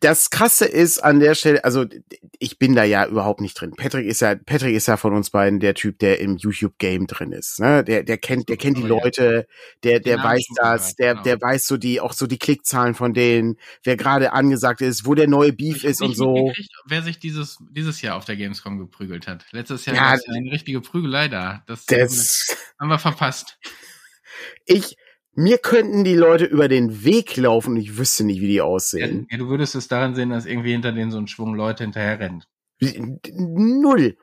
[0.00, 1.86] das Krasse ist an der Stelle, also
[2.38, 3.72] ich bin da ja überhaupt nicht drin.
[3.76, 7.32] Patrick ist ja, Patrick ist ja von uns beiden der Typ, der im YouTube-Game drin
[7.32, 7.60] ist.
[7.60, 7.84] Ne?
[7.84, 9.46] Der, der kennt, der kennt die Leute,
[9.84, 11.22] der, der weiß das, der, genau.
[11.22, 15.14] der weiß so die, auch so die Klickzahlen von denen, wer gerade angesagt ist, wo
[15.14, 16.52] der neue Beef ist und so.
[16.86, 19.44] Wer sich dieses, dieses Jahr auf der Gamescom geprügelt hat.
[19.52, 21.62] Letztes Jahr ja, war eine richtige Prügelei da.
[21.66, 23.58] Das, das haben wir verpasst.
[24.66, 24.96] Ich,
[25.36, 29.26] mir könnten die Leute über den Weg laufen und ich wüsste nicht, wie die aussehen.
[29.30, 32.18] Ja, du würdest es daran sehen, dass irgendwie hinter denen so ein Schwung Leute hinterher
[32.18, 32.48] rennt.
[32.80, 34.16] Null.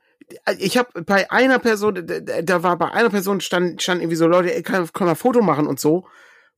[0.58, 2.08] Ich habe bei einer Person,
[2.44, 5.20] da war bei einer Person stand, stand irgendwie so Leute, ey, kann, kann man ein
[5.20, 6.08] Foto machen und so,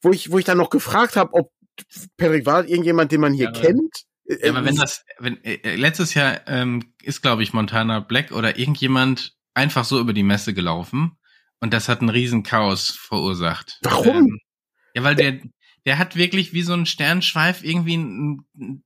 [0.02, 1.52] wo ich, wo ich dann noch gefragt habe, ob
[2.16, 4.06] Patrick war irgendjemand, den man hier ja, kennt.
[4.26, 8.58] Ja, aber wenn das, wenn äh, letztes Jahr ähm, ist, glaube ich, Montana Black oder
[8.58, 11.18] irgendjemand einfach so über die Messe gelaufen
[11.60, 13.80] und das hat einen riesen Chaos verursacht.
[13.84, 14.18] Warum?
[14.18, 14.40] Ähm,
[14.96, 15.40] ja, weil der,
[15.86, 18.84] der hat wirklich wie so ein Sternschweif irgendwie ein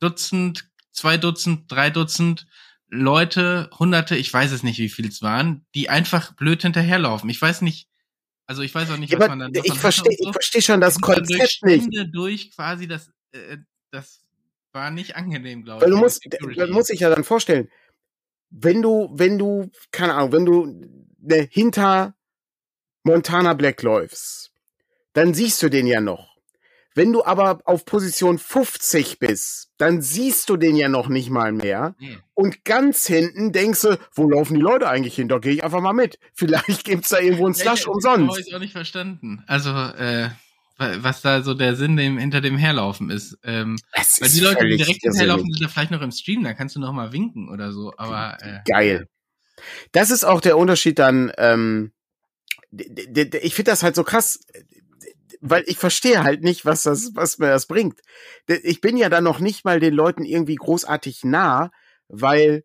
[0.00, 2.46] Dutzend, zwei Dutzend, drei Dutzend
[2.88, 7.30] Leute, Hunderte, ich weiß es nicht, wie viel es waren, die einfach blöd hinterherlaufen.
[7.30, 7.88] Ich weiß nicht,
[8.46, 9.52] also ich weiß auch nicht, ja, was man dann.
[9.54, 10.28] Ich verstehe, so.
[10.28, 12.08] ich verstehe schon das Konzept durch nicht.
[12.12, 13.58] durch quasi das, äh,
[13.90, 14.22] das
[14.72, 15.84] war nicht angenehm, glaube ich.
[15.84, 16.26] Weil du musst,
[16.56, 17.70] man muss sich ja dann vorstellen,
[18.50, 20.66] wenn du, wenn du, keine Ahnung, wenn du
[21.20, 22.14] ne, hinter
[23.04, 24.51] Montana Black läufst
[25.12, 26.32] dann siehst du den ja noch.
[26.94, 31.52] Wenn du aber auf Position 50 bist, dann siehst du den ja noch nicht mal
[31.52, 31.94] mehr.
[31.98, 32.18] Mhm.
[32.34, 35.28] Und ganz hinten denkst du, wo laufen die Leute eigentlich hin?
[35.28, 36.18] Da gehe ich einfach mal mit.
[36.34, 38.28] Vielleicht gibt's da irgendwo einen Slush ja, umsonst.
[38.28, 39.42] Das habe ich auch nicht verstanden.
[39.46, 40.28] Also, äh,
[40.76, 43.38] was da so der Sinn dem, hinter dem Herlaufen ist.
[43.44, 46.54] Ähm, das weil die Leute, die direkt hinterherlaufen, sind ja vielleicht noch im Stream, da
[46.54, 47.92] kannst du noch mal winken oder so.
[47.96, 49.08] Aber äh, geil.
[49.92, 51.32] Das ist auch der Unterschied dann.
[51.38, 51.92] Ähm,
[52.72, 54.40] ich finde das halt so krass
[55.42, 58.00] weil ich verstehe halt nicht, was das, was mir das bringt.
[58.46, 61.72] Ich bin ja dann noch nicht mal den Leuten irgendwie großartig nah,
[62.08, 62.64] weil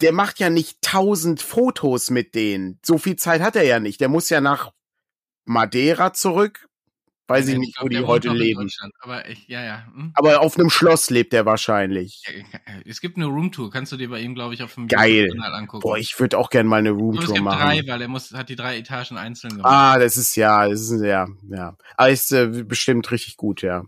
[0.00, 2.80] der macht ja nicht tausend Fotos mit denen.
[2.84, 4.00] So viel Zeit hat er ja nicht.
[4.00, 4.72] Der muss ja nach
[5.44, 6.68] Madeira zurück,
[7.28, 8.68] Weiß ich nicht, wo die heute leben.
[9.00, 9.86] Aber ich, ja, ja.
[9.86, 10.12] Hm?
[10.14, 12.22] Aber auf einem Schloss lebt er wahrscheinlich.
[12.84, 15.28] Es gibt eine Roomtour, kannst du dir bei ihm, glaube ich, auf dem Geil.
[15.28, 15.82] Kanal angucken.
[15.82, 17.58] Boah, ich würde auch gerne mal eine Roomtour machen.
[17.58, 19.72] Drei, weil er muss, hat die drei Etagen einzeln gemacht.
[19.72, 21.76] Ah, das ist ja, das ist ja, ja.
[21.96, 23.84] Aber ist äh, bestimmt richtig gut, ja.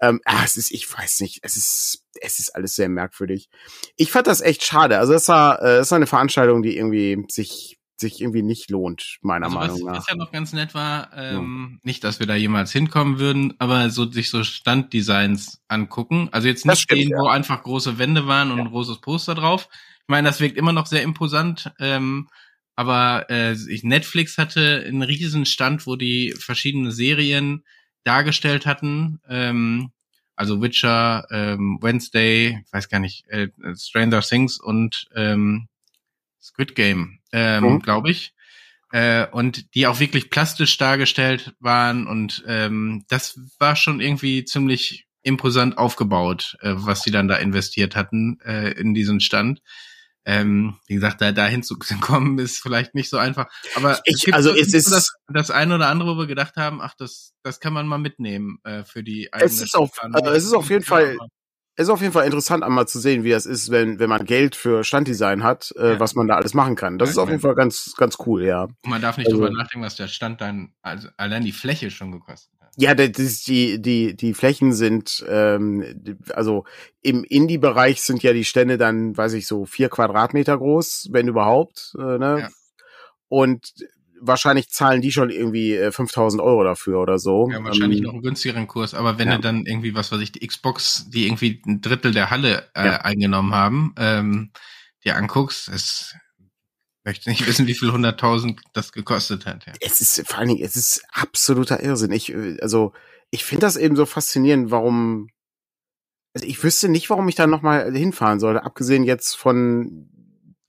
[0.00, 3.48] Ähm, ah, es ist, ich weiß nicht, es ist, es ist alles sehr merkwürdig.
[3.96, 4.98] Ich fand das echt schade.
[4.98, 9.18] Also es war, äh, es war eine Veranstaltung, die irgendwie sich sich irgendwie nicht lohnt,
[9.22, 9.96] meiner also Meinung was, nach.
[9.98, 11.78] Was ja noch ganz nett war, ähm, ja.
[11.84, 16.28] nicht, dass wir da jemals hinkommen würden, aber so sich so Standdesigns angucken.
[16.32, 17.18] Also jetzt nicht stimmt, stehen, ja.
[17.18, 18.64] wo einfach große Wände waren und ja.
[18.64, 19.68] ein großes Poster drauf.
[20.00, 21.72] Ich meine, das wirkt immer noch sehr imposant.
[21.78, 22.28] Ähm,
[22.76, 27.64] aber äh, Netflix hatte einen riesen Stand, wo die verschiedene Serien
[28.02, 29.20] dargestellt hatten.
[29.28, 29.92] Ähm,
[30.36, 35.68] also Witcher, ähm, Wednesday, weiß gar nicht, äh, Stranger Things und ähm,
[36.42, 37.78] Squid Game, ähm, mhm.
[37.80, 38.32] glaube ich.
[38.92, 45.08] Äh, und die auch wirklich plastisch dargestellt waren und ähm, das war schon irgendwie ziemlich
[45.22, 49.62] imposant aufgebaut, äh, was sie dann da investiert hatten äh, in diesen Stand.
[50.26, 53.46] Ähm, wie gesagt, da dahin zu kommen ist vielleicht nicht so einfach.
[53.74, 56.54] Aber ich, es gibt also es ist das, das eine oder andere, wo wir gedacht
[56.56, 59.90] haben, ach, das, das kann man mal mitnehmen äh, für die eigene Es ist auf,
[60.00, 61.16] also es ist auf jeden Fall,
[61.76, 64.54] ist auf jeden Fall interessant, einmal zu sehen, wie das ist, wenn, wenn man Geld
[64.54, 66.00] für Standdesign hat, äh, ja.
[66.00, 66.98] was man da alles machen kann.
[66.98, 68.64] Das ja, ist auf jeden Fall ganz, ganz cool, ja.
[68.64, 71.90] Und man darf nicht also, drüber nachdenken, was der Stand dann, also allein die Fläche
[71.90, 72.70] schon gekostet hat.
[72.76, 76.64] Ja, das ist die, die, die Flächen sind, ähm, also
[77.02, 81.94] im Indie-Bereich sind ja die Stände dann, weiß ich, so vier Quadratmeter groß, wenn überhaupt,
[81.98, 82.38] äh, ne?
[82.40, 82.48] Ja.
[83.28, 83.72] Und
[84.26, 87.48] wahrscheinlich zahlen die schon irgendwie äh, 5000 Euro dafür oder so.
[87.50, 88.94] Ja, wahrscheinlich ähm, noch einen günstigeren Kurs.
[88.94, 89.36] Aber wenn ja.
[89.36, 92.86] du dann irgendwie, was weiß ich, die Xbox, die irgendwie ein Drittel der Halle äh,
[92.86, 92.96] ja.
[93.02, 94.50] eingenommen haben, ähm,
[95.04, 96.14] dir anguckst, es
[97.04, 99.66] möchte nicht wissen, wie viel hunderttausend das gekostet hat.
[99.66, 99.72] Ja.
[99.80, 102.12] Es ist vor allen Dingen, es ist absoluter Irrsinn.
[102.12, 102.92] Ich, äh, also,
[103.30, 105.28] ich finde das eben so faszinierend, warum,
[106.34, 110.08] also ich wüsste nicht, warum ich da nochmal hinfahren sollte, abgesehen jetzt von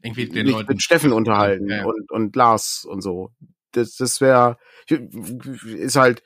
[0.05, 1.85] irgendwie den Leuten mit Steffen unterhalten ja, ja.
[1.85, 3.31] und und Lars und so.
[3.71, 6.23] Das das wäre ist halt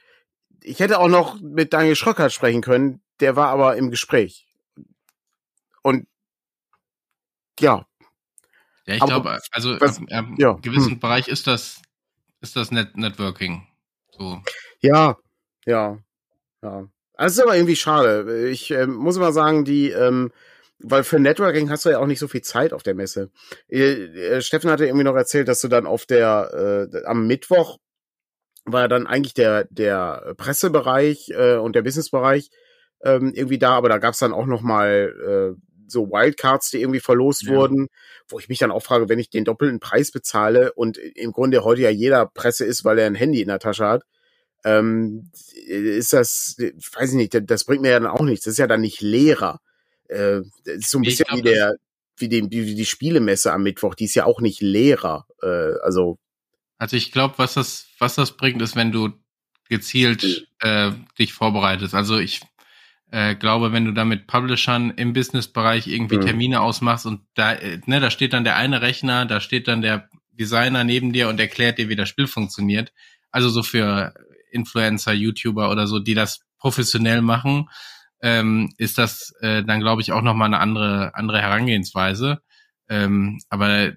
[0.61, 4.47] ich hätte auch noch mit Daniel Schröckert sprechen können, der war aber im Gespräch.
[5.81, 6.07] Und
[7.59, 7.85] ja.
[8.85, 10.99] Ja, ich glaube, also was, im, ja, gewissen hm.
[10.99, 11.81] Bereich ist das
[12.41, 13.67] ist das Net Networking.
[14.11, 14.41] So.
[14.81, 15.17] Ja,
[15.65, 15.99] ja,
[16.61, 16.87] ja.
[17.13, 18.49] Also ist aber irgendwie schade.
[18.49, 20.31] Ich äh, muss mal sagen, die ähm,
[20.79, 23.31] weil für Networking hast du ja auch nicht so viel Zeit auf der Messe.
[23.67, 27.77] Äh, äh, Steffen hatte irgendwie noch erzählt, dass du dann auf der äh, am Mittwoch
[28.65, 32.49] war dann eigentlich der der Pressebereich äh, und der Businessbereich
[33.03, 36.99] ähm, irgendwie da, aber da gab's dann auch noch mal äh, so Wildcards, die irgendwie
[36.99, 37.53] verlost ja.
[37.53, 37.87] wurden,
[38.27, 41.63] wo ich mich dann auch frage, wenn ich den doppelten Preis bezahle und im Grunde
[41.63, 44.03] heute ja jeder Presse ist, weil er ein Handy in der Tasche hat,
[44.65, 45.31] ähm,
[45.65, 48.45] ist das, weiß ich nicht, das bringt mir ja dann auch nichts.
[48.45, 49.61] Das ist ja dann nicht Lehrer
[50.09, 51.75] äh, ist so ein bisschen wie der,
[52.17, 55.25] wie, die, wie die Spielemesse am Mittwoch, die ist ja auch nicht leerer.
[55.41, 56.17] Äh, also.
[56.77, 59.11] Also ich glaube, was das, was das bringt, ist, wenn du
[59.69, 61.93] gezielt äh, dich vorbereitest.
[61.93, 62.41] Also ich
[63.11, 66.21] äh, glaube, wenn du da mit Publishern im Businessbereich irgendwie mhm.
[66.21, 69.81] Termine ausmachst und da, äh, ne, da steht dann der eine Rechner, da steht dann
[69.81, 72.93] der Designer neben dir und erklärt dir, wie das Spiel funktioniert.
[73.31, 74.13] Also so für
[74.51, 77.69] Influencer, YouTuber oder so, die das professionell machen,
[78.21, 82.39] ähm, ist das äh, dann, glaube ich, auch nochmal eine andere, andere Herangehensweise.
[82.89, 83.93] Ähm, aber äh,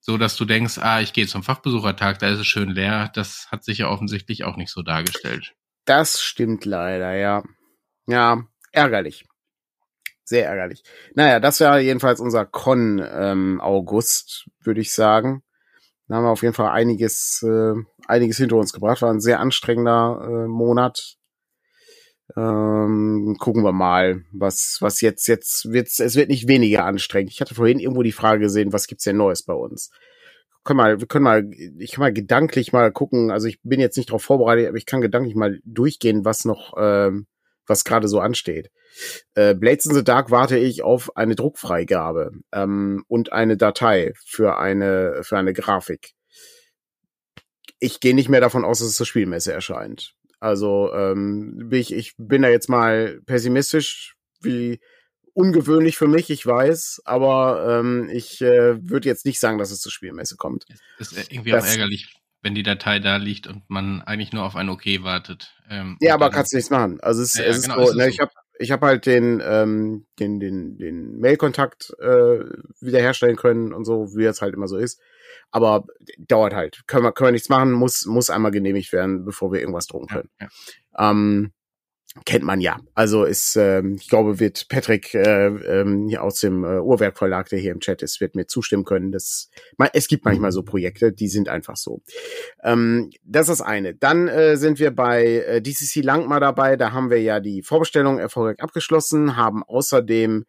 [0.00, 3.48] so, dass du denkst, ah, ich gehe zum Fachbesuchertag, da ist es schön leer, das
[3.50, 5.54] hat sich ja offensichtlich auch nicht so dargestellt.
[5.86, 7.42] Das stimmt leider, ja.
[8.06, 9.24] Ja, ärgerlich.
[10.24, 10.82] Sehr ärgerlich.
[11.14, 15.42] Naja, das war jedenfalls unser Con ähm, August, würde ich sagen.
[16.08, 17.74] Da haben wir auf jeden Fall einiges, äh,
[18.06, 19.00] einiges hinter uns gebracht.
[19.02, 21.16] War ein sehr anstrengender äh, Monat.
[22.36, 27.30] Ähm, gucken wir mal, was, was jetzt, jetzt wird's, es wird nicht weniger anstrengend.
[27.32, 29.90] Ich hatte vorhin irgendwo die Frage gesehen, was gibt's denn Neues bei uns?
[30.64, 33.96] Können mal, wir können mal, ich kann mal gedanklich mal gucken, also ich bin jetzt
[33.96, 37.26] nicht darauf vorbereitet, aber ich kann gedanklich mal durchgehen, was noch, ähm,
[37.66, 38.70] was gerade so ansteht.
[39.34, 44.58] Äh, Blades in the Dark warte ich auf eine Druckfreigabe ähm, und eine Datei für
[44.58, 46.14] eine, für eine Grafik.
[47.78, 50.14] Ich gehe nicht mehr davon aus, dass es zur Spielmesse erscheint.
[50.40, 54.80] Also ähm, bin ich, ich bin da jetzt mal pessimistisch, wie
[55.34, 59.80] ungewöhnlich für mich, ich weiß, aber ähm, ich äh, würde jetzt nicht sagen, dass es
[59.80, 60.64] zur Spielmesse kommt.
[60.98, 64.44] Das ist irgendwie das, auch ärgerlich, wenn die Datei da liegt und man eigentlich nur
[64.44, 65.54] auf ein Okay wartet.
[65.68, 67.00] Ähm, ja, aber kannst nichts machen.
[67.00, 68.10] Also es, ja, es ist genau, so, ne, so.
[68.10, 72.40] ich habe ich habe halt den ähm, den den den Mailkontakt äh,
[72.80, 75.00] wiederherstellen können und so, wie es halt immer so ist.
[75.50, 75.84] Aber
[76.18, 76.82] dauert halt.
[76.86, 80.08] Können wir, können wir nichts machen, muss, muss einmal genehmigt werden, bevor wir irgendwas drucken
[80.08, 80.30] können.
[80.40, 80.48] Ja,
[80.98, 81.10] ja.
[81.10, 81.52] Ähm,
[82.24, 82.78] kennt man ja.
[82.94, 87.48] Also ist, ähm, ich glaube, wird Patrick äh, ähm, hier aus dem äh, Uhrwerk Verlag,
[87.48, 89.10] der hier im Chat ist, wird mir zustimmen können.
[89.10, 92.02] Das, man, es gibt manchmal so Projekte, die sind einfach so.
[92.62, 93.94] Ähm, das ist das eine.
[93.94, 96.76] Dann äh, sind wir bei äh, DCC Langmar dabei.
[96.76, 100.44] Da haben wir ja die Vorbestellung erfolgreich abgeschlossen, haben außerdem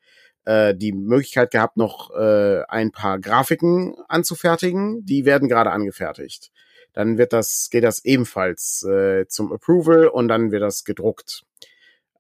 [0.45, 5.03] äh, die Möglichkeit gehabt, noch äh, ein paar Grafiken anzufertigen.
[5.03, 6.51] Die werden gerade angefertigt.
[6.95, 11.43] Dann wird das, geht das ebenfalls äh, zum Approval und dann wird das gedruckt.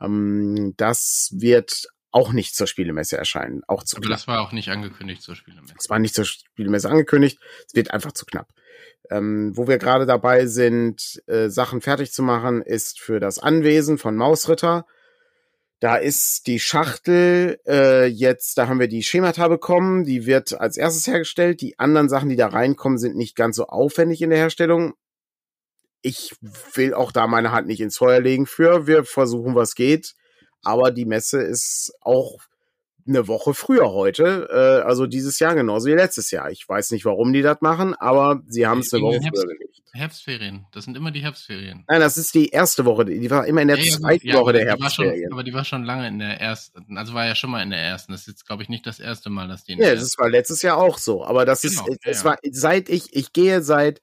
[0.01, 3.61] Ähm, das wird auch nicht zur Spielemesse erscheinen.
[3.67, 4.17] Auch zu Aber knapp.
[4.19, 5.73] das war auch nicht angekündigt zur Spielemesse.
[5.77, 7.39] Es war nicht zur Spielemesse angekündigt.
[7.67, 8.49] Es wird einfach zu knapp.
[9.09, 13.97] Ähm, wo wir gerade dabei sind, äh, Sachen fertig zu machen, ist für das Anwesen
[13.97, 14.85] von Mausritter.
[15.79, 20.77] Da ist die Schachtel äh, jetzt, da haben wir die Schemata bekommen, die wird als
[20.77, 21.61] erstes hergestellt.
[21.61, 24.93] Die anderen Sachen, die da reinkommen, sind nicht ganz so aufwendig in der Herstellung.
[26.01, 26.35] Ich
[26.73, 28.87] will auch da meine Hand nicht ins Feuer legen für.
[28.87, 30.15] Wir versuchen, was geht.
[30.61, 32.39] Aber die Messe ist auch
[33.07, 36.49] eine Woche früher heute, äh, also dieses Jahr genauso wie letztes Jahr.
[36.49, 39.53] Ich weiß nicht, warum die das machen, aber sie haben es eine Woche Herbst- früher
[39.53, 39.71] gelegt.
[39.93, 40.65] Herbstferien.
[40.73, 41.85] Das sind immer die Herbstferien.
[41.87, 43.05] Nein, das ist die erste Woche.
[43.05, 45.31] Die war immer in der Ja, zweiten Ja, Woche der war schon, Herbstferien.
[45.31, 46.97] aber die war schon lange in der ersten.
[46.97, 48.11] Also war ja schon mal in der ersten.
[48.11, 50.29] Das ist jetzt, glaube ich, nicht das erste Mal, dass die in Ja, das war
[50.29, 51.23] letztes Jahr auch so.
[51.23, 52.25] Aber das Genau, ist, es ja.
[52.25, 54.01] war seit ich, ich gehe seit,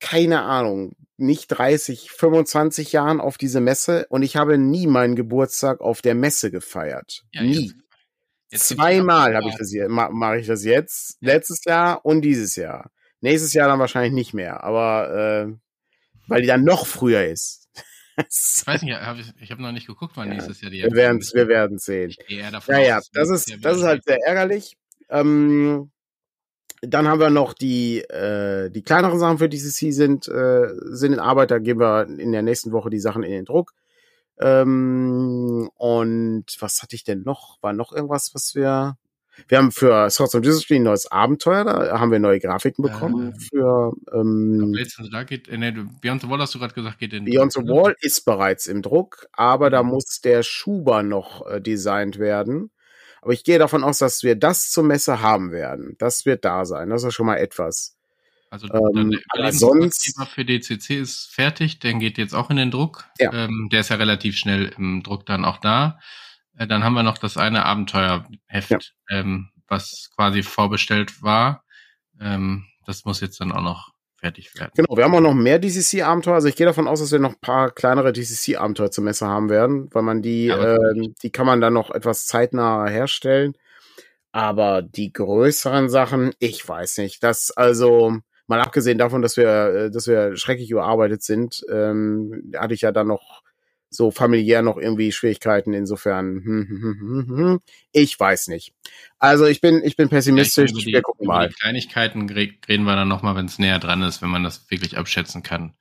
[0.00, 5.80] keine Ahnung, nicht 30, 25 Jahren auf diese Messe und ich habe nie meinen Geburtstag
[5.80, 7.22] auf der Messe gefeiert.
[7.32, 7.72] Ja, nie.
[8.50, 11.16] Jetzt- Zweimal habe ich das hier, ma, mache ich das jetzt.
[11.20, 12.90] Letztes Jahr und dieses Jahr.
[13.20, 15.52] Nächstes Jahr dann wahrscheinlich nicht mehr, aber äh,
[16.26, 17.58] weil die dann noch früher ist.
[18.18, 20.82] Ich weiß nicht, hab ich, ich habe noch nicht geguckt, wann Ja, nächstes Jahr die
[20.82, 22.10] wir werden wir werden sehen.
[22.10, 24.76] Ich gehe eher davon Ja, aus, das ist, das ist halt sehr ärgerlich.
[25.08, 25.90] Ähm,
[26.82, 31.18] dann haben wir noch die, äh, die kleineren Sachen für DCC sind, äh, sind in
[31.18, 31.50] Arbeit.
[31.50, 33.72] Da geben wir in der nächsten Woche die Sachen in den Druck.
[34.40, 37.58] Ähm, und was hatte ich denn noch?
[37.62, 38.96] War noch irgendwas, was wir,
[39.48, 43.32] wir haben für Swords of Discipline ein neues Abenteuer, da haben wir neue Grafiken bekommen
[43.34, 44.72] Ähm, für, ähm,
[45.12, 47.60] Dark geht, äh, nee, Beyond the Wall hast du gerade gesagt, geht in Beyond the
[47.60, 49.90] Wall ist bereits im Druck, aber da Mhm.
[49.90, 52.70] muss der Schuber noch äh, designt werden.
[53.22, 55.94] Aber ich gehe davon aus, dass wir das zur Messe haben werden.
[55.98, 56.88] Das wird da sein.
[56.88, 57.96] Das ist schon mal etwas.
[58.50, 63.04] Also Ähm, Überlebensratgeber für DCC ist fertig, der geht jetzt auch in den Druck.
[63.18, 63.32] Ja.
[63.32, 66.00] Ähm, der ist ja relativ schnell im Druck dann auch da.
[66.56, 68.78] Äh, dann haben wir noch das eine Abenteuerheft, Ja.
[69.08, 71.62] ähm, was quasi vorbestellt war.
[72.20, 74.72] Ähm, das muss jetzt dann auch noch fertig werden.
[74.74, 76.34] Genau, wir haben auch noch mehr DCC-Abenteuer.
[76.34, 79.48] Also ich gehe davon aus, dass wir noch ein paar kleinere DCC-Abenteuer zur Messe haben
[79.48, 83.54] werden, weil man die, Ja, ähm, die kann man dann noch etwas zeitnah herstellen.
[84.32, 87.22] Aber die größeren Sachen, ich weiß nicht.
[87.22, 88.18] Das also
[88.50, 92.90] mal abgesehen davon, dass wir, äh, dass wir schrecklich überarbeitet sind, ähm, hatte ich ja
[92.90, 93.42] dann noch
[93.88, 95.72] so familiär noch irgendwie Schwierigkeiten.
[95.72, 97.60] Insofern, hm, hm, hm,
[97.92, 98.72] ich weiß nicht.
[99.18, 100.72] Also ich bin, ich bin pessimistisch.
[100.72, 101.48] Die, wir gucken mal.
[101.48, 105.42] Kleinigkeiten reden wir dann nochmal, wenn es näher dran ist, wenn man das wirklich abschätzen
[105.44, 105.74] kann.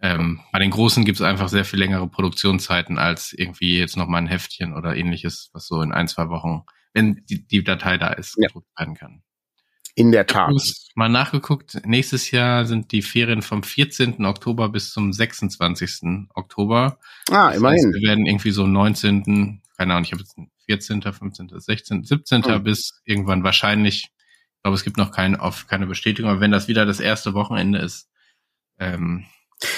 [0.00, 4.22] Ähm, bei den Großen gibt es einfach sehr viel längere Produktionszeiten als irgendwie jetzt nochmal
[4.22, 6.62] ein Heftchen oder ähnliches, was so in ein, zwei Wochen,
[6.92, 8.46] wenn die, die Datei da ist, Ja.
[8.46, 9.22] gedruckt werden kann.
[9.94, 10.50] In der Tat.
[10.94, 14.24] mal nachgeguckt, nächstes Jahr sind die Ferien vom 14.
[14.24, 16.28] Oktober bis zum 26.
[16.34, 16.98] Oktober.
[17.30, 17.76] Ah, Das immerhin.
[17.76, 20.36] heißt, wir werden irgendwie so 19., keine Ahnung, ich habe jetzt
[20.66, 22.44] 14., 15., 16., 17.
[22.44, 22.62] Hm.
[22.64, 26.68] bis irgendwann wahrscheinlich, ich glaube, es gibt noch kein, auf, keine Bestätigung, aber wenn das
[26.68, 28.08] wieder das erste Wochenende ist,
[28.78, 29.26] ähm,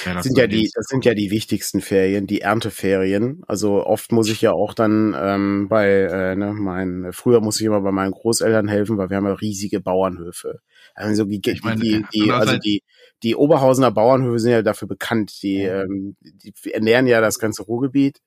[0.05, 3.43] wäre das sind ja die, das sind ja die wichtigsten Ferien, die Ernteferien.
[3.47, 7.67] Also oft muss ich ja auch dann ähm, bei, äh, ne, mein, früher muss ich
[7.67, 10.61] immer bei meinen Großeltern helfen, weil wir haben ja riesige Bauernhöfe.
[10.95, 12.83] Also die, Ich meine, die, die, also andererseits- die,
[13.23, 15.33] die Oberhausener Bauernhöfe sind ja dafür bekannt.
[15.43, 15.83] Die, Ja.
[15.83, 18.19] ähm, die ernähren ja das ganze Ruhrgebiet.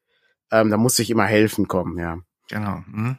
[0.51, 2.19] Ähm, da muss ich immer helfen kommen, ja.
[2.49, 2.83] Genau.
[2.87, 3.17] Mhm.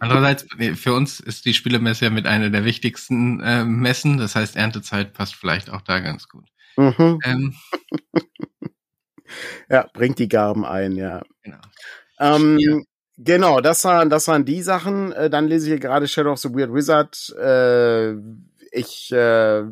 [0.00, 0.46] Andererseits,
[0.76, 4.18] für uns ist die Spielemesse ja mit einer der wichtigsten äh, Messen.
[4.18, 6.48] Das heißt, Erntezeit passt vielleicht auch da ganz gut.
[6.78, 7.18] Mhm.
[7.24, 7.54] Ähm,
[9.68, 11.22] Ja, bringt die Garben ein, ja.
[11.42, 11.58] genau.
[12.18, 12.78] Ähm, Ja.
[13.20, 15.10] Genau, das waren, das waren die Sachen.
[15.10, 17.34] Äh, dann lese ich hier gerade Shadow of the Weird Wizard.
[17.36, 18.12] Äh,
[18.70, 19.64] ich äh,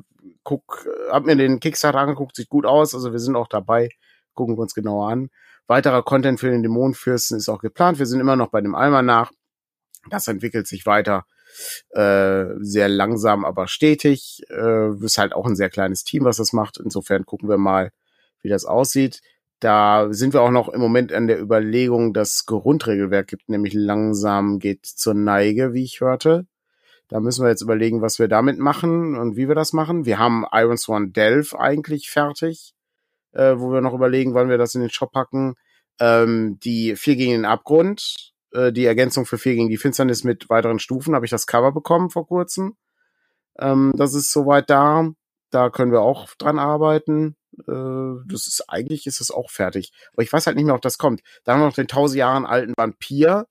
[0.43, 2.93] guck, hab mir den Kickstarter angeguckt, sieht gut aus.
[2.93, 3.89] Also wir sind auch dabei,
[4.35, 5.31] gucken wir uns genauer an.
[5.69, 8.01] Weiterer Content für den Dämonenfürsten ist auch geplant.
[8.01, 9.31] Wir sind immer noch bei dem Almanach.
[10.11, 11.25] Das entwickelt sich weiter
[11.91, 14.43] äh, sehr langsam, aber stetig.
[14.51, 16.79] Äh, ist halt auch ein sehr kleines Team, was das macht.
[16.79, 17.93] Insofern gucken wir mal,
[18.43, 19.21] wie das aussieht.
[19.61, 24.59] Da sind wir auch noch im Moment an der Überlegung, das Grundregelwerk gibt nämlich langsam
[24.59, 26.47] geht zur Neige, wie ich hörte.
[27.09, 30.05] Da müssen wir jetzt überlegen, was wir damit machen und wie wir das machen.
[30.05, 32.75] Wir haben Iron Swan Delve eigentlich fertig,
[33.33, 35.55] äh, wo wir noch überlegen, wann wir das in den Shop packen.
[36.01, 40.49] Ähm, die Vier gegen den Abgrund, äh, die Ergänzung für Vier gegen die Finsternis mit
[40.49, 42.77] weiteren Stufen, habe ich das Cover bekommen vor kurzem.
[43.59, 45.11] Ähm, das ist soweit da.
[45.51, 47.37] Da können wir auch dran arbeiten.
[47.67, 49.93] Äh, das ist eigentlich ist es auch fertig.
[50.13, 51.23] Aber ich weiß halt nicht mehr, ob das kommt.
[51.45, 53.47] Da haben wir noch den tausend Jahren alten Vampir.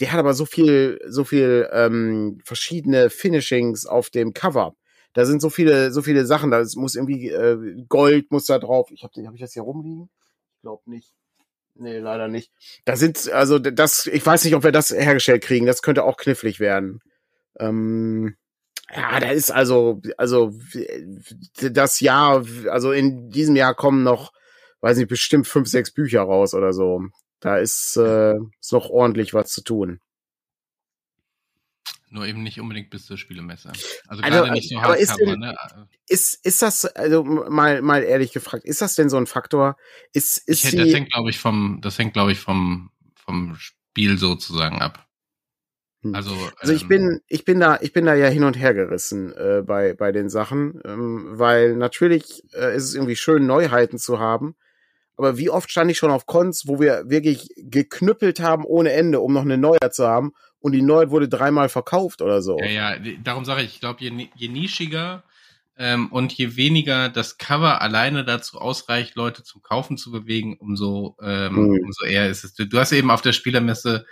[0.00, 4.74] Der hat aber so viel, so viel ähm, verschiedene Finishings auf dem Cover.
[5.14, 6.50] Da sind so viele, so viele Sachen.
[6.50, 8.90] Da muss irgendwie äh, Gold muss da drauf.
[8.90, 10.10] Ich habe, hab ich das hier rumliegen?
[10.56, 11.14] Ich glaube nicht.
[11.78, 12.50] Nee, leider nicht.
[12.84, 15.66] Da sind, also das, ich weiß nicht, ob wir das hergestellt kriegen.
[15.66, 17.00] Das könnte auch knifflig werden.
[17.58, 18.36] Ähm,
[18.94, 20.52] ja, da ist also, also
[21.60, 24.32] das Jahr, also in diesem Jahr kommen noch,
[24.80, 27.02] weiß nicht, bestimmt fünf, sechs Bücher raus oder so.
[27.40, 30.00] Da ist, äh, ist noch ordentlich was zu tun.
[32.16, 33.68] Nur eben nicht unbedingt bis zur Spielemesse.
[33.68, 35.54] Also, also gerade nicht so aber ist, denn, ne?
[36.08, 39.76] ist, ist das, also mal, mal ehrlich gefragt, ist das denn so ein Faktor?
[40.14, 44.16] Ist, ist ich, das hängt, glaube ich, vom, das hängt, glaube ich, vom, vom Spiel
[44.16, 45.06] sozusagen ab.
[46.00, 46.14] Hm.
[46.14, 48.72] Also, also ich ähm, bin, ich bin da, ich bin da ja hin und her
[48.72, 53.98] gerissen äh, bei bei den Sachen, ähm, weil natürlich äh, ist es irgendwie schön Neuheiten
[53.98, 54.56] zu haben,
[55.16, 59.20] aber wie oft stand ich schon auf Cons, wo wir wirklich geknüppelt haben ohne Ende,
[59.20, 60.32] um noch eine Neuheit zu haben
[60.66, 62.58] und die Neuheit wurde dreimal verkauft oder so.
[62.58, 65.22] Ja, ja, darum sage ich, ich glaube, je, je nischiger
[65.78, 71.16] ähm, und je weniger das Cover alleine dazu ausreicht, Leute zum Kaufen zu bewegen, umso,
[71.22, 71.80] ähm, mhm.
[71.84, 72.54] umso eher ist es.
[72.54, 74.06] Du, du hast eben auf der Spielermesse,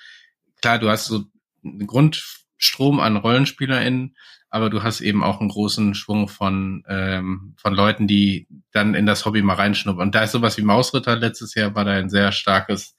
[0.62, 1.24] klar, du hast so
[1.64, 4.16] einen Grundstrom an RollenspielerInnen,
[4.48, 9.06] aber du hast eben auch einen großen Schwung von, ähm, von Leuten, die dann in
[9.06, 10.06] das Hobby mal reinschnuppern.
[10.06, 12.94] Und da ist sowas wie Mausritter letztes Jahr war da ein sehr starkes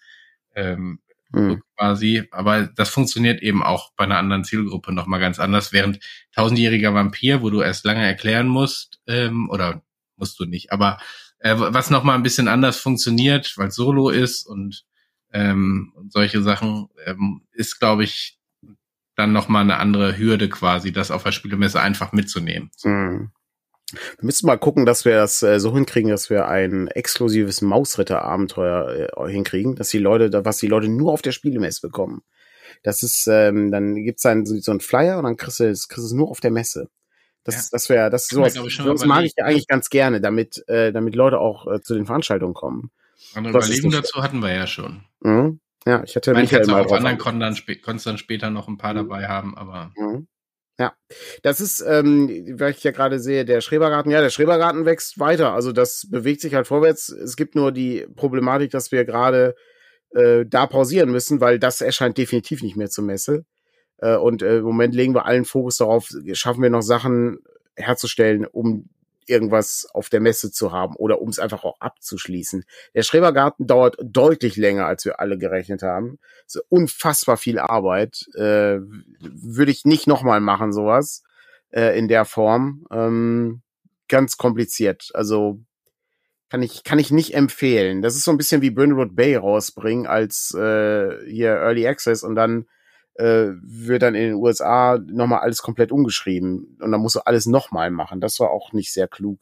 [0.56, 1.00] ähm,
[1.32, 1.62] mhm.
[1.78, 2.28] quasi.
[2.32, 5.74] Aber das funktioniert eben auch bei einer anderen Zielgruppe nochmal ganz anders.
[5.74, 6.00] Während
[6.34, 9.84] tausendjähriger Vampir, wo du erst lange erklären musst, ähm, oder
[10.18, 10.98] musst du nicht, aber
[11.40, 14.86] äh, was nochmal ein bisschen anders funktioniert, weil Solo ist und
[15.34, 18.40] ähm, solche Sachen, ähm, ist, glaube ich,
[19.16, 22.72] dann nochmal eine andere Hürde quasi, das auf der Spielemesse einfach mitzunehmen.
[22.84, 23.32] Mhm.
[23.92, 29.10] Wir müssen mal gucken, dass wir das äh, so hinkriegen, dass wir ein exklusives Mausritter-Abenteuer
[29.16, 32.24] äh, hinkriegen, dass die Leute, was die Leute nur auf der Spielemesse bekommen.
[32.84, 35.88] Das ist, ähm, dann gibt's dann so, so einen Flyer und dann kriegst du es,
[35.88, 36.90] kriegst du es nur auf der Messe.
[37.44, 37.62] Das, ja.
[37.72, 41.40] das wäre, das sowas, sowas mag ich ja eigentlich ganz gerne, damit, äh, damit Leute
[41.40, 42.92] auch äh, zu den Veranstaltungen kommen.
[43.36, 45.04] Andere Überlegung dazu hatten wir ja schon.
[45.22, 45.60] Mhm.
[45.86, 48.94] Ja, ich hatte Michael mal auf anderen Konten dann, konntest dann später noch ein paar
[48.94, 48.98] mhm.
[48.98, 49.92] dabei haben, aber.
[49.96, 50.28] Mhm.
[50.78, 50.94] Ja,
[51.42, 55.54] das ist, ähm, weil ich ja gerade sehe, der Schrebergarten, ja, der Schrebergarten wächst weiter.
[55.54, 57.10] Also das bewegt sich halt vorwärts.
[57.10, 59.56] Es gibt nur die Problematik, dass wir gerade
[60.10, 63.46] äh, da pausieren müssen, weil das erscheint definitiv nicht mehr zur Messe.
[64.00, 67.40] Äh, und äh, im Moment legen wir allen Fokus darauf, schaffen wir noch Sachen
[67.78, 68.90] herzustellen, um
[69.28, 72.66] irgendwas auf der Messe zu haben oder um es einfach auch abzuschließen.
[72.94, 76.20] Der Schrebergarten dauert deutlich länger, als wir alle gerechnet haben.
[76.48, 78.28] So unfassbar viel Arbeit.
[78.36, 78.80] Äh,
[79.20, 81.24] Würde ich nicht nochmal machen, sowas
[81.72, 82.86] äh, in der Form.
[82.92, 83.62] Ähm,
[84.08, 85.12] ganz kompliziert.
[85.14, 85.60] Also
[86.50, 88.02] kann ich, kann ich nicht empfehlen.
[88.02, 92.36] Das ist so ein bisschen wie Brindlewood Bay rausbringen als äh, hier Early Access und
[92.36, 92.66] dann
[93.16, 97.46] äh, wird dann in den USA nochmal alles komplett umgeschrieben und dann musst du alles
[97.46, 98.22] nochmal machen.
[98.22, 99.40] Das war auch nicht sehr klug.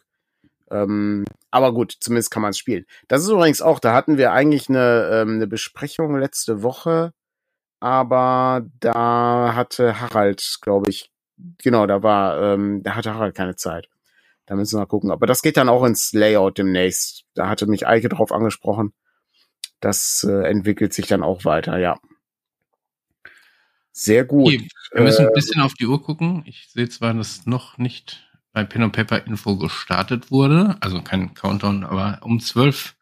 [0.72, 2.86] Ähm, aber gut, zumindest kann man es spielen.
[3.08, 7.14] Das ist übrigens auch, da hatten wir eigentlich eine, ähm, eine Besprechung letzte Woche,
[7.80, 11.12] aber da hatte Harald, glaube ich,
[11.62, 13.88] genau, da war, ähm, da hatte Harald keine Zeit.
[14.46, 15.12] Da müssen wir mal gucken.
[15.12, 17.24] Aber das geht dann auch ins Layout demnächst.
[17.34, 18.94] Da hatte mich Eike drauf angesprochen.
[19.80, 22.00] Das äh, entwickelt sich dann auch weiter, ja.
[23.94, 24.48] Sehr gut.
[24.48, 26.42] Okay, wir müssen ein äh, bisschen auf die Uhr gucken.
[26.46, 31.34] Ich sehe zwar, dass noch nicht bei Pen and Paper Info gestartet wurde, also kein
[31.36, 32.96] Countdown, aber um zwölf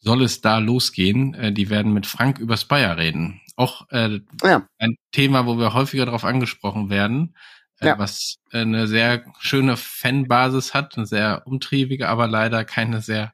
[0.00, 1.34] soll es da losgehen.
[1.34, 3.40] Äh, die werden mit Frank über Spire reden.
[3.56, 4.68] Auch äh, ja.
[4.78, 7.36] ein Thema, wo wir häufiger darauf angesprochen werden,
[7.78, 7.98] äh, ja.
[7.98, 13.32] was eine sehr schöne Fanbasis hat, eine sehr umtriebige, aber leider keine sehr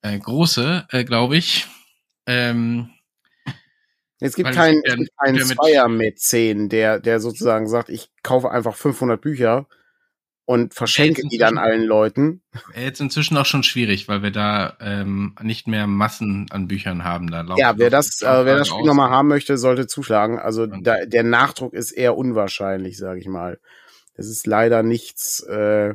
[0.00, 1.66] äh, große, äh, glaube ich.
[2.26, 2.90] Ähm,
[4.20, 9.20] es gibt keinen, es gibt keinen Zweier-Mäzen, der, der sozusagen sagt, ich kaufe einfach 500
[9.20, 9.66] Bücher
[10.44, 12.42] und verschenke die dann allen Leuten.
[12.74, 17.30] Jetzt inzwischen auch schon schwierig, weil wir da ähm, nicht mehr Massen an Büchern haben.
[17.30, 20.38] Da ja, wer das, äh, wer das Spiel nochmal haben möchte, sollte zuschlagen.
[20.38, 23.60] Also da, der Nachdruck ist eher unwahrscheinlich, sage ich mal.
[24.16, 25.94] Das ist leider nichts, äh,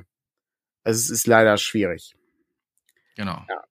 [0.84, 2.16] es ist leider schwierig.
[3.18, 3.44] Genau.
[3.50, 3.62] Ja.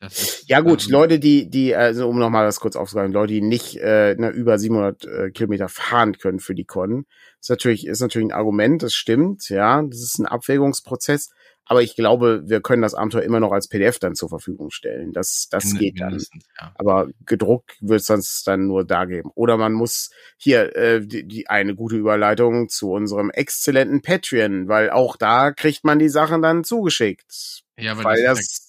[0.00, 3.40] Ist, ja gut, ähm, Leute, die, die, also um nochmal das kurz aufzusagen, Leute, die
[3.40, 7.06] nicht äh, ne, über 700 äh, Kilometer fahren können für die Con,
[7.40, 11.30] ist natürlich, ist natürlich ein Argument, das stimmt, ja, das ist ein Abwägungsprozess,
[11.70, 15.12] Aber ich glaube, wir können das Abenteuer immer noch als PDF dann zur Verfügung stellen.
[15.12, 16.18] Das, das geht dann.
[16.60, 16.72] ja.
[16.76, 19.30] Aber gedruckt wird es sonst dann nur da geben.
[19.34, 24.88] Oder man muss hier äh, die, die eine gute Überleitung zu unserem exzellenten Patreon, weil
[24.88, 27.64] auch da kriegt man die Sachen dann zugeschickt.
[27.76, 28.67] Ja, aber weil das, das,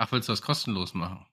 [0.00, 1.26] ach, willst du das kostenlos machen?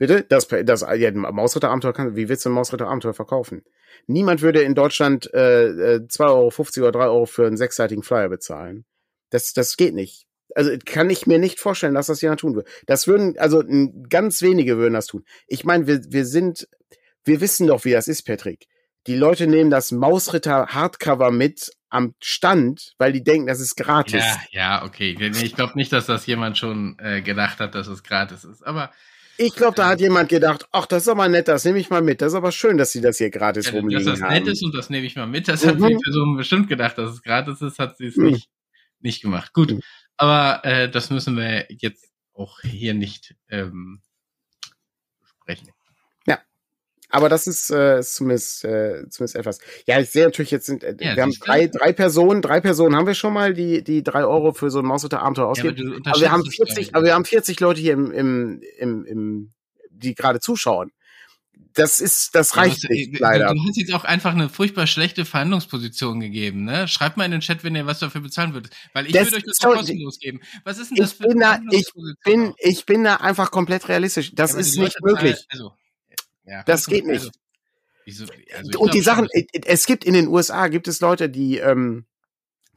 [0.00, 3.62] bitte, das, das ja, Mausritter-Abenteuer kann, wie willst du ein Mausritter-Abenteuer verkaufen?
[4.06, 8.30] Niemand würde in Deutschland äh, äh, 2,50 Euro oder 3 Euro für einen sechsseitigen Flyer
[8.30, 8.86] bezahlen.
[9.28, 10.26] Das, das geht nicht.
[10.54, 12.68] Also kann ich mir nicht vorstellen, dass das jemand tun würde.
[12.86, 13.62] Das würden, also
[14.08, 15.24] ganz wenige würden das tun.
[15.46, 16.66] Ich meine, wir, wir sind,
[17.24, 18.66] wir wissen doch, wie das ist, Patrick.
[19.06, 24.24] Die Leute nehmen das Mausritter Hardcover mit am Stand, weil die denken, das ist gratis.
[24.24, 25.16] Ja, ja, okay.
[25.42, 28.62] Ich glaube nicht, dass das jemand schon äh, gedacht hat, dass es gratis ist.
[28.66, 28.92] Aber
[29.38, 32.02] Ich glaube, da hat jemand gedacht, ach, das ist aber nett, das nehme ich mal
[32.02, 32.20] mit.
[32.22, 34.32] Das ist aber schön, dass sie das hier gratis ja, dass rumliegen das haben.
[34.34, 35.88] nett ist und das nehme ich mal mit, das hat Mhm.
[35.88, 38.26] die Person bestimmt gedacht, dass es gratis ist, hat sie es Mhm.
[38.26, 38.48] nicht,
[39.00, 39.52] nicht gemacht.
[39.52, 39.80] Gut, Mhm.
[40.16, 44.00] aber äh, das müssen wir jetzt auch hier nicht ähm,
[45.20, 45.70] besprechen.
[47.10, 49.58] Aber das ist, äh, ist zumindest, äh, zumindest etwas.
[49.86, 52.94] Ja, ich sehe natürlich jetzt sind, äh, Ja, wir haben drei, drei Personen, drei Personen
[52.96, 56.02] haben wir schon mal, die, die drei Euro für so ein Mausritter-Abenteuer Ja, aber ausgeben.
[56.06, 58.62] aber wir haben unterschätzt es 40, gar aber wir haben 40 Leute hier im, im,
[58.78, 59.52] im, im
[59.90, 60.92] die gerade zuschauen.
[61.74, 63.54] Das ist, das Ja, reicht was- nicht, äh, leider.
[63.54, 66.88] Du, hast jetzt auch einfach eine furchtbar schlechte Verhandlungsposition gegeben, ne?
[66.88, 68.72] Schreibt mal in den Chat, wenn ihr was dafür bezahlen würdet.
[68.92, 70.40] Weil ich Das- würde euch das auch kostenlos geben.
[70.64, 71.86] Was ist denn das ich für bin da- ich
[72.24, 74.32] bin, ich bin da einfach komplett realistisch.
[74.34, 75.36] Das Ja, ist nicht möglich.
[75.48, 75.72] Also,
[76.50, 77.20] ja, Das geht nicht.
[77.20, 77.30] Also,
[78.04, 78.26] wieso,
[78.56, 79.28] also und die Sachen,
[79.64, 82.06] es gibt in den USA gibt es Leute, die ähm,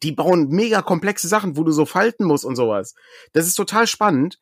[0.04, 2.94] die bauen mega komplexe Sachen, wo du so falten musst und sowas.
[3.32, 4.38] Das ist total spannend.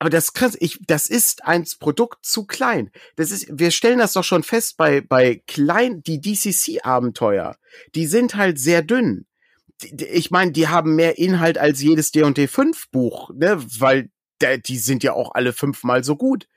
[0.00, 2.90] Aber das kann ich, das ist ein Produkt zu klein.
[3.14, 7.56] Das ist, wir stellen das doch schon fest bei bei klein die DCC Abenteuer.
[7.94, 9.26] Die sind halt sehr dünn.
[9.80, 14.10] Ich meine, die haben mehr Inhalt als jedes D&D 5 Buch, ne, weil
[14.66, 16.48] die sind ja auch alle fünfmal so gut.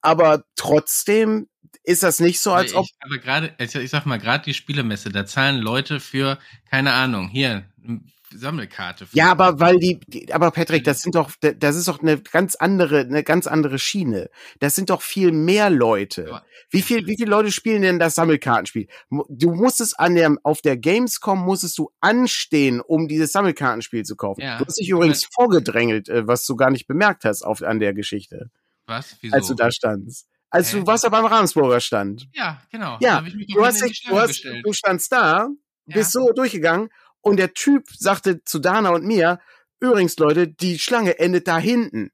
[0.00, 1.48] Aber trotzdem
[1.82, 4.44] ist das nicht so, aber als ob ich, aber gerade, ich, ich sag mal, gerade
[4.44, 6.38] die Spielemesse, da zahlen Leute für,
[6.70, 8.00] keine Ahnung, hier, eine
[8.32, 9.06] Sammelkarte.
[9.12, 12.54] Ja, aber weil die, die aber Patrick, das sind doch, das ist doch eine ganz
[12.54, 14.30] andere, eine ganz andere Schiene.
[14.60, 16.42] Das sind doch viel mehr Leute.
[16.70, 18.86] Wie viel, wie viele Leute spielen denn das Sammelkartenspiel?
[19.28, 24.42] Du musstest an der, auf der Gamescom musstest du anstehen, um dieses Sammelkartenspiel zu kaufen.
[24.42, 24.58] Ja.
[24.58, 27.94] Du hast dich übrigens vorgedrängelt, äh, was du gar nicht bemerkt hast auf, an der
[27.94, 28.50] Geschichte,
[28.90, 29.16] Was?
[29.20, 29.36] Wieso?
[29.36, 30.26] als du da standst.
[30.50, 30.80] Als Hä?
[30.80, 32.26] du warst ja beim Ravensburger stand.
[32.34, 32.98] Ja, genau.
[33.00, 33.20] Ja,
[33.54, 35.48] Du hast dich, du hast, du standst da,
[35.86, 35.94] Ja.
[35.94, 39.38] bist so durchgegangen und der Typ sagte zu Dana und mir,
[39.78, 42.10] übrigens Leute, die Schlange endet da hinten.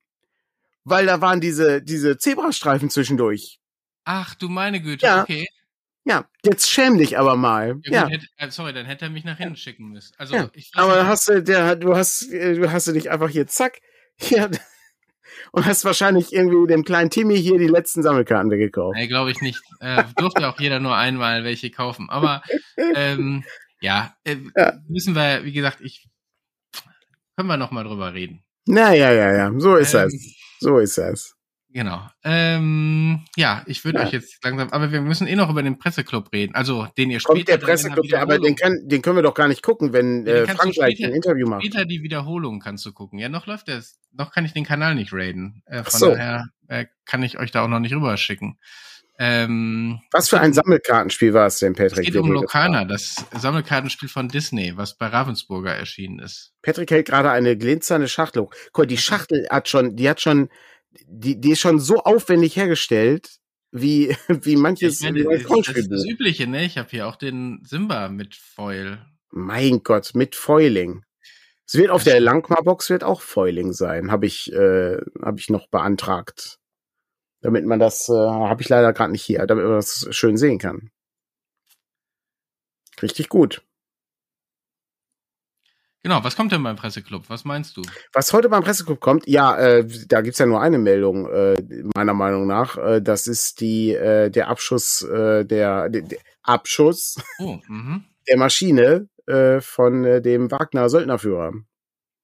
[0.84, 3.58] Weil da waren diese, diese Zebrastreifen zwischendurch.
[4.04, 5.22] Ach, du meine Güte, Ja.
[5.22, 5.46] okay.
[6.04, 7.80] Ja, jetzt schäm dich aber mal.
[7.84, 10.14] Ja, Ja, gut, hätte, äh, sorry, dann hätte er mich nach hinten schicken müssen.
[10.18, 13.28] Also, Ja, aber nicht, hast du, der, du hast, äh, du hast du dich einfach
[13.30, 13.80] hier zack,
[14.16, 14.48] hier,
[15.52, 18.96] und hast wahrscheinlich irgendwie dem kleinen Timmy hier die letzten Sammelkarten weggekauft.
[18.96, 19.60] Nee, glaube ich nicht.
[19.80, 22.08] Äh, durfte auch jeder nur einmal welche kaufen.
[22.10, 22.42] Aber
[22.94, 23.44] ähm,
[23.80, 24.74] ja, äh, Ja.
[24.88, 26.08] müssen wir, wie gesagt, ich
[27.36, 28.42] können wir noch mal drüber reden.
[28.66, 30.14] Na, ja, ja, ja, so ist Ähm, das.
[30.60, 31.35] So ist das.
[31.76, 32.08] Genau.
[32.24, 34.06] Ähm, ja, ich würde Ja.
[34.06, 36.54] euch jetzt langsam, aber wir müssen eh noch über den Presseclub reden.
[36.54, 39.16] Also den ihr Kommt später der dann in Presseclub, der, aber den, kann, den können
[39.16, 41.62] wir doch gar nicht gucken, wenn Ja, äh, Frank gleich später- ein Interview macht.
[41.66, 43.18] Später die Wiederholung kannst du gucken.
[43.18, 43.98] Ja, noch läuft das.
[44.12, 45.62] Noch kann ich den Kanal nicht raiden.
[45.66, 46.10] Äh, von so.
[46.12, 48.58] daher äh, kann ich euch da auch noch nicht rüberschicken.
[49.18, 52.06] Ähm, Was für ein Sammelkartenspiel war es denn, es Patrick?
[52.06, 56.52] geht Wird um Lokana, das Sammelkartenspiel von Disney, was bei Ravensburger erschienen ist.
[56.62, 58.54] Patrick hält gerade eine glitzernde Schachtel hoch.
[58.72, 60.48] Guck, die Schachtel hat schon, die hat schon,
[61.06, 63.38] die, die ist schon so aufwendig hergestellt,
[63.72, 66.06] wie, wie manches, Ich meine, wie das, das ist das.
[66.06, 66.64] Übliche, ne?
[66.64, 69.04] Ich habe hier auch den Simba mit Foil.
[69.30, 71.04] Mein Gott, mit Foiling.
[71.66, 75.68] Es wird auf der Langmar-Box wird auch Foiling sein, habe ich, äh, habe ich noch
[75.68, 76.60] beantragt.
[77.40, 80.58] Damit man das, äh, habe ich leider gerade nicht hier, damit man das schön sehen
[80.58, 80.90] kann.
[83.02, 83.62] Richtig gut.
[86.06, 87.24] Genau, was kommt denn beim Presseclub?
[87.30, 87.82] Was meinst du?
[88.12, 91.56] Was heute beim Presseclub kommt, ja, äh, da gibt's ja nur eine Meldung, äh,
[91.96, 92.76] meiner Meinung nach.
[92.78, 98.04] Äh, das ist die, äh, der Abschuss, äh, der, der, der Abschuss Oh, mhm.
[98.28, 101.54] der Maschine äh, von äh, dem Wagner Söldnerführer.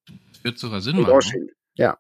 [0.07, 1.49] Das wird sogar Sinn In machen.
[1.75, 1.99] Ja,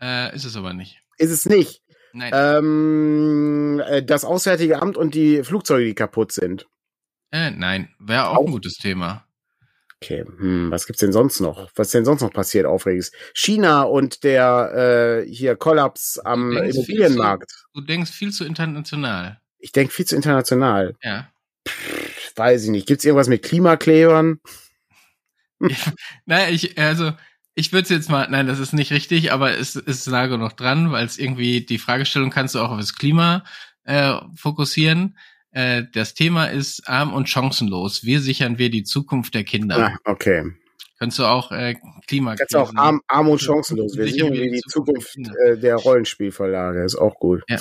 [0.00, 1.02] Äh, ist es aber nicht.
[1.18, 1.82] ist es nicht.
[2.14, 2.32] Nein.
[2.34, 6.66] Ähm, äh, das Auswärtige Amt und die Flugzeuge, die kaputt sind.
[7.32, 7.90] Äh, nein.
[7.98, 9.25] Wäre auch Auch- ein gutes Thema.
[10.02, 11.70] Okay, hm, was gibt's denn sonst noch?
[11.74, 13.12] Was ist denn sonst noch passiert, Aufregendes?
[13.34, 17.50] China und der äh, hier Kollaps am Du Immobilienmarkt.
[17.72, 19.40] Du denkst viel zu international.
[19.58, 20.96] Ich denke viel zu international.
[21.02, 21.30] Ja.
[22.36, 22.86] Weiß ich nicht.
[22.86, 24.38] Gibt's irgendwas mit Klimaklebern?
[26.26, 27.12] naja, ich, also,
[27.54, 30.92] ich würde jetzt mal, nein, das ist nicht richtig, aber es ist nah genug dran,
[30.92, 33.44] weil es irgendwie die Fragestellung kannst du auch auf das Klima
[33.84, 35.16] äh, fokussieren.
[35.56, 38.04] Äh, das Thema ist arm und chancenlos.
[38.04, 39.90] Wie sichern wir die Zukunft der Kinder?
[40.04, 40.52] Ah, okay.
[40.98, 41.76] Könntest du auch äh,
[42.06, 42.36] Klima.
[42.36, 43.96] Kannst auch arm, arm und chancenlos.
[43.96, 46.84] Wir sichern wir die Zukunft, Zukunft äh, der Rollenspielverlage.
[46.84, 47.42] Ist auch gut.
[47.48, 47.58] Ja.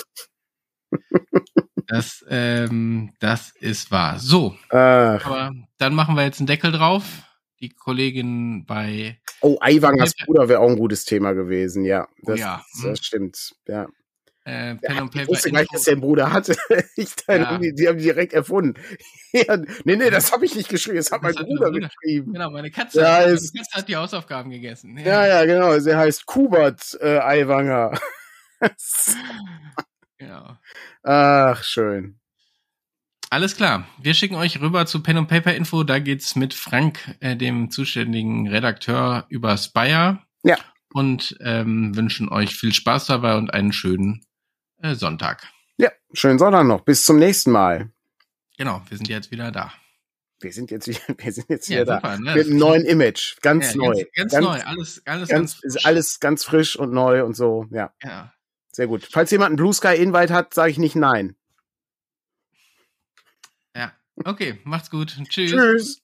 [1.87, 4.19] Das, ähm, das ist wahr.
[4.19, 4.57] So.
[4.71, 5.25] Ach.
[5.25, 7.03] Aber dann machen wir jetzt einen Deckel drauf.
[7.61, 9.21] Die Kollegin bei.
[9.39, 12.09] Oh, Aiwangers Bruder wäre auch ein gutes Thema gewesen, ja.
[12.23, 12.65] Oh Das, oh ja.
[12.83, 13.87] das stimmt, ja.
[14.45, 15.73] Äh, Pen and Ich Paper wusste gleich, Info.
[15.73, 16.55] dass der Bruder hatte.
[16.95, 17.57] Ich, dann Ja.
[17.57, 18.79] die, haben die direkt erfunden.
[19.33, 20.95] Ja, nee, nee, das habe ich nicht geschrieben.
[20.95, 21.89] Das hat mein Das hat dein Bruder Bruder.
[21.89, 22.31] geschrieben.
[22.31, 24.97] Genau, meine Katze, Ja, meine es- Katze hat die Hausaufgaben gegessen.
[24.97, 25.77] Ja, ja, genau.
[25.79, 27.99] Sie heißt Kubert äh, Aiwanger.
[30.17, 30.57] Genau.
[31.03, 32.19] Ach, schön.
[33.29, 33.85] Alles klar.
[34.01, 35.83] Wir schicken euch rüber zu Pen and Paper Info.
[35.83, 40.19] Da geht's mit Frank, äh, dem zuständigen Redakteur, über Spire.
[40.43, 40.57] Ja.
[40.93, 44.25] Und ähm, wünschen euch viel Spaß dabei und einen schönen
[44.82, 45.47] äh, Sonntag.
[45.78, 46.82] Ja, schönen Sonntag noch.
[46.82, 47.91] Bis zum nächsten Mal.
[48.57, 49.73] Genau, wir sind jetzt wieder da.
[50.39, 51.95] Wir sind jetzt wieder, wir sind jetzt Ja, wieder da.
[51.97, 52.36] super, ne?
[52.36, 53.38] Mit einem neuen Image.
[53.41, 54.03] Ganz Ja, neu.
[54.15, 54.61] Ganz, ganz, neu.
[54.63, 57.65] Alles, alles Ganz, ganz, alles ganz frisch und neu und so.
[57.71, 58.34] Ja, Ja.
[58.71, 59.07] sehr gut.
[59.09, 61.36] Falls jemand einen Blue Sky Invite hat, sage ich nicht nein.
[63.76, 63.91] ja.
[64.23, 65.17] Okay, macht's gut.
[65.30, 65.51] Tschüss.
[65.51, 66.01] Tschüss.